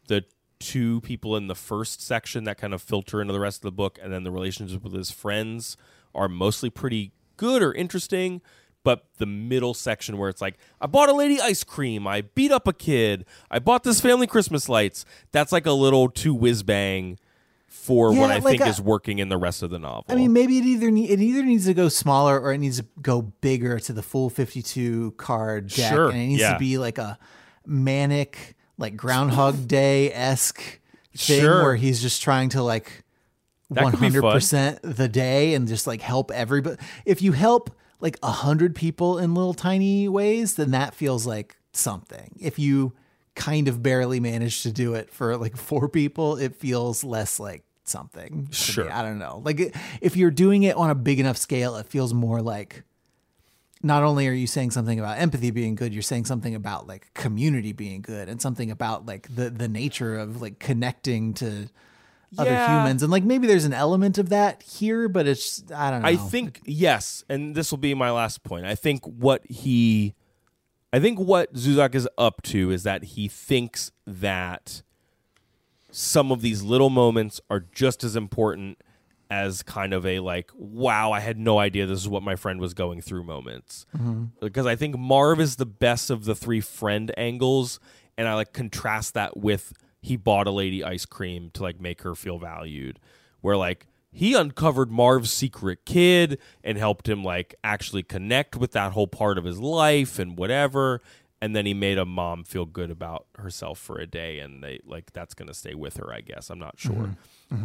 [0.07, 0.25] the
[0.59, 3.71] two people in the first section that kind of filter into the rest of the
[3.71, 5.77] book, and then the relationships with his friends
[6.15, 8.41] are mostly pretty good or interesting.
[8.83, 12.51] But the middle section where it's like, I bought a lady ice cream, I beat
[12.51, 16.63] up a kid, I bought this family Christmas lights, that's like a little too whiz
[16.63, 17.19] bang
[17.67, 20.05] for Yeah, what I like think I- is working in the rest of the novel.
[20.09, 22.79] I mean, maybe it either ne- it either needs to go smaller or it needs
[22.79, 26.53] to go bigger to the full fifty-two card deck, Sure, and it needs yeah.
[26.53, 27.19] to be like a
[27.65, 30.59] manic, like Groundhog Day esque
[31.15, 31.63] thing Sure.
[31.63, 33.03] where he's just trying to like
[33.69, 34.13] That one could be fun.
[34.21, 36.77] hundred percent the day and just like help everybody.
[37.05, 37.69] If you help
[38.01, 42.35] like a hundred people in little tiny ways, then that feels like something.
[42.39, 42.93] If you
[43.35, 47.63] kind of barely manage to do it for like four people, it feels less like
[47.83, 48.29] something.
[48.29, 48.47] to me.
[48.51, 48.91] Sure.
[48.91, 49.41] I don't know.
[49.43, 52.83] Like if you're doing it on a big enough scale, it feels more like
[53.83, 57.13] not only are you saying something about empathy being good, you're saying something about like
[57.13, 61.69] community being good and something about like the the nature of like connecting to
[62.37, 62.79] other Yeah.
[62.81, 63.03] humans.
[63.03, 66.07] And like maybe there's an element of that here, but it's I don't know.
[66.07, 68.65] I think yes, and this will be my last point.
[68.65, 70.13] I think what he,
[70.93, 74.81] I think what Zusak is up to is that he thinks that
[75.91, 78.77] some of these little moments are just as important
[79.29, 82.59] as kind of a like, wow, I had no idea this is what my friend
[82.59, 83.85] was going through moments.
[83.95, 84.25] Mm-hmm.
[84.41, 87.79] Because I think Marv is the best of the three friend angles,
[88.17, 89.71] and I like contrast that with
[90.01, 92.99] he bought a lady ice cream to like make her feel valued.
[93.41, 98.91] Where like he uncovered Marv's secret kid and helped him like actually connect with that
[98.91, 101.01] whole part of his life and whatever.
[101.41, 104.79] And then he made a mom feel good about herself for a day, and they
[104.85, 106.13] like that's gonna stay with her.
[106.13, 107.15] I guess I'm not sure.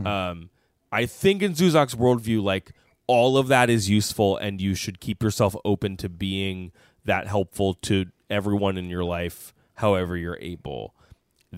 [0.07, 0.49] Um,
[0.91, 2.73] I think in Zusak's worldview, like
[3.07, 6.73] all of that is useful, and you should keep yourself open to being
[7.05, 10.95] that helpful to everyone in your life, however you're able.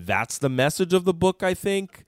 [0.05, 2.05] That's the message of the book, I think.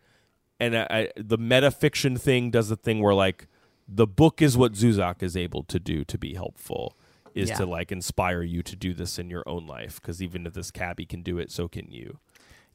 [0.60, 3.48] And I, I, the metafiction thing does the thing where like
[3.88, 6.96] the book is what Zusak is able to do to be helpful,
[7.34, 7.58] is Yeah.
[7.58, 10.00] to like inspire you to do this in your own life.
[10.02, 12.20] Because even if this cabbie can do it, so can you.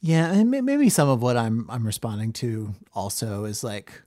[0.00, 4.02] Yeah, and maybe some of what I'm I'm responding to also is like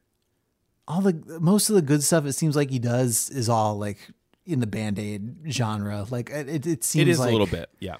[0.87, 2.25] all the most of the good stuff.
[2.25, 3.97] It seems like he does is all like
[4.45, 6.05] in the band aid genre.
[6.09, 7.95] Like it, it, seems It is like, a little bit, yeah.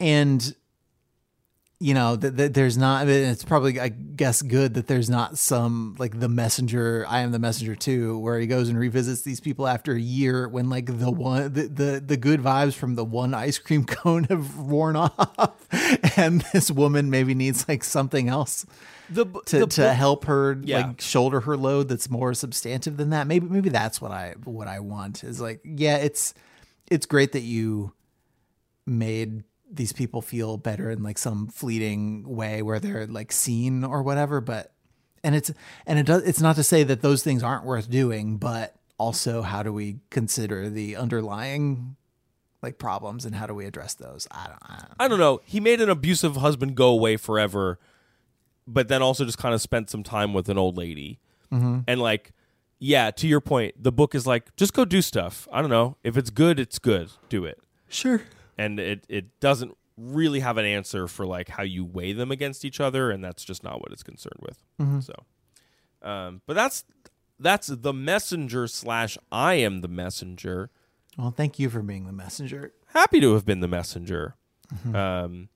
[0.00, 0.54] and
[1.80, 3.08] you know that that there's not.
[3.08, 7.04] It's probably I guess good that there's not some like the messenger.
[7.08, 10.48] I am the messenger too, where he goes and revisits these people after a year
[10.48, 14.24] when like the one the the, the good vibes from the one ice cream cone
[14.24, 15.66] have worn off,
[16.16, 18.64] and this woman maybe needs like something else
[19.10, 20.86] The, to, the to help her Yeah.
[20.86, 23.26] like shoulder her load that's more substantive than that.
[23.26, 26.34] Maybe maybe that's what I what I want is like yeah, it's
[26.90, 27.92] it's great that you
[28.86, 34.02] made these people feel better in like some fleeting way where they're like seen or
[34.02, 34.40] whatever.
[34.40, 34.72] But
[35.22, 35.50] and it's
[35.86, 39.42] and it does it's not to say that those things aren't worth doing, but also
[39.42, 41.96] how do we consider the underlying
[42.62, 44.26] like problems and how do we address those?
[44.30, 44.58] I don't.
[44.62, 45.40] I don't I don't know.
[45.44, 47.78] He made an abusive husband go away forever,
[48.66, 51.20] but then also just kind of spent some time with an old lady.
[51.52, 51.80] Mm-hmm.
[51.86, 52.32] And like,
[52.78, 55.46] yeah, to your point, the book is like, just go do stuff.
[55.52, 55.96] I don't know.
[56.02, 57.10] If it's good, it's good.
[57.28, 57.58] Do it.
[57.88, 58.22] sure.
[58.56, 62.64] And it it doesn't really have an answer for like how you weigh them against
[62.64, 65.02] each other, and that's just not what it's concerned with.
[65.04, 65.14] So,
[66.02, 66.84] um, but that's
[67.38, 70.70] that's the messenger slash I am the messenger.
[71.18, 72.72] Well, thank you for being the messenger.
[72.88, 74.36] happy to have been the messenger.
[74.92, 75.48] Um,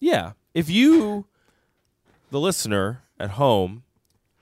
[0.00, 1.26] yeah, if you,
[2.30, 3.84] the listener at home,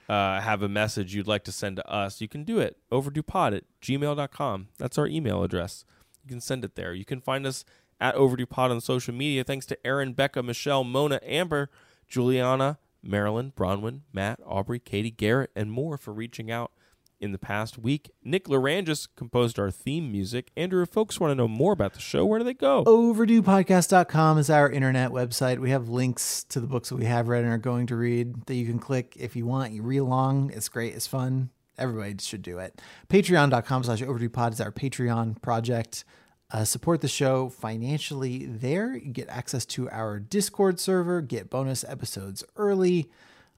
[0.09, 2.77] uh, have a message you'd like to send to us, you can do it.
[2.93, 4.69] Overduepod at gmail.com.
[4.79, 5.85] That's our email address.
[6.27, 6.93] You can send it there.
[6.93, 7.65] You can find us
[8.01, 9.45] at OverduePod on social media.
[9.45, 11.71] Thanks to Aaron, Becca, Michelle, Mona, Amber,
[12.09, 16.73] Juliana, Marilyn, Bronwyn, Matt, Aubrey, Katie, Garrett, and more for reaching out
[17.21, 18.11] in the past week.
[18.25, 20.51] Nick Lerangis composed our theme music.
[20.57, 22.85] Andrew, if folks want to know more about the show, where do they go?
[22.85, 25.59] overduepodcast.com is our internet website.
[25.59, 28.47] We have links to the books that we have read and are going to read
[28.47, 29.73] that you can click if you want.
[29.73, 30.51] You read along.
[30.51, 30.95] It's great.
[30.95, 31.51] It's fun.
[31.79, 32.81] Everybody should do it.
[33.09, 36.05] Patreon.com slash overduepod is our Patreon project.
[36.51, 38.95] Uh, support the show financially there.
[38.97, 43.11] You get access to our Discord server, get bonus episodes early,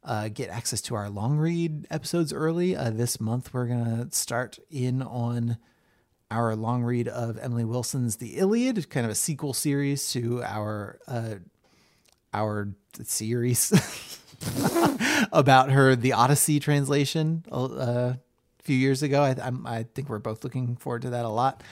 [0.02, 2.74] uh, get access to our long read episodes early.
[2.74, 5.58] Uh, this month, we're going to start in on
[6.30, 10.98] our long read of Emily Wilson's The Iliad, kind of a sequel series to our
[11.06, 11.34] uh,
[12.32, 12.68] our
[13.02, 13.70] series
[15.32, 18.18] about her The Odyssey translation uh, a
[18.62, 19.22] few years ago.
[19.22, 21.62] I, I'm, I think we're both looking forward to that a lot.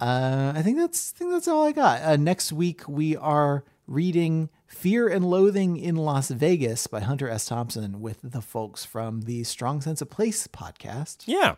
[0.00, 2.02] Uh, I think that's I think that's all I got.
[2.02, 7.46] Uh, next week we are reading Fear and Loathing in Las Vegas by Hunter S.
[7.46, 11.24] Thompson with the folks from the Strong Sense of Place podcast.
[11.26, 11.56] Yeah.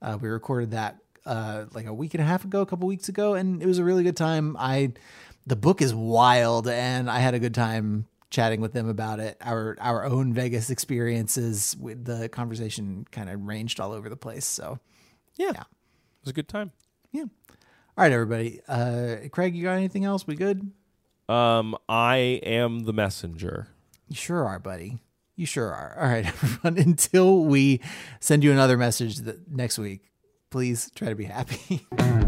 [0.00, 3.08] Uh, we recorded that uh, like a week and a half ago, a couple weeks
[3.08, 4.56] ago, and it was a really good time.
[4.58, 4.92] I
[5.46, 9.36] the book is wild, and I had a good time chatting with them about it.
[9.40, 14.44] Our our own Vegas experiences with the conversation kind of ranged all over the place.
[14.46, 14.78] So
[15.36, 15.52] Yeah.
[15.54, 15.60] Yeah.
[15.62, 15.66] It
[16.24, 16.72] was a good time.
[17.12, 17.22] yeah.
[17.96, 18.60] All right, everybody.
[18.68, 20.26] Uh, Craig, you got anything else?
[20.26, 20.70] We good?
[21.28, 23.68] Um, I am the messenger.
[24.08, 24.98] You sure are, buddy.
[25.34, 25.96] You sure are.
[25.98, 26.78] All right, everyone.
[26.78, 27.80] Until we
[28.20, 30.02] send you another message that next week,
[30.50, 31.86] please try to be happy.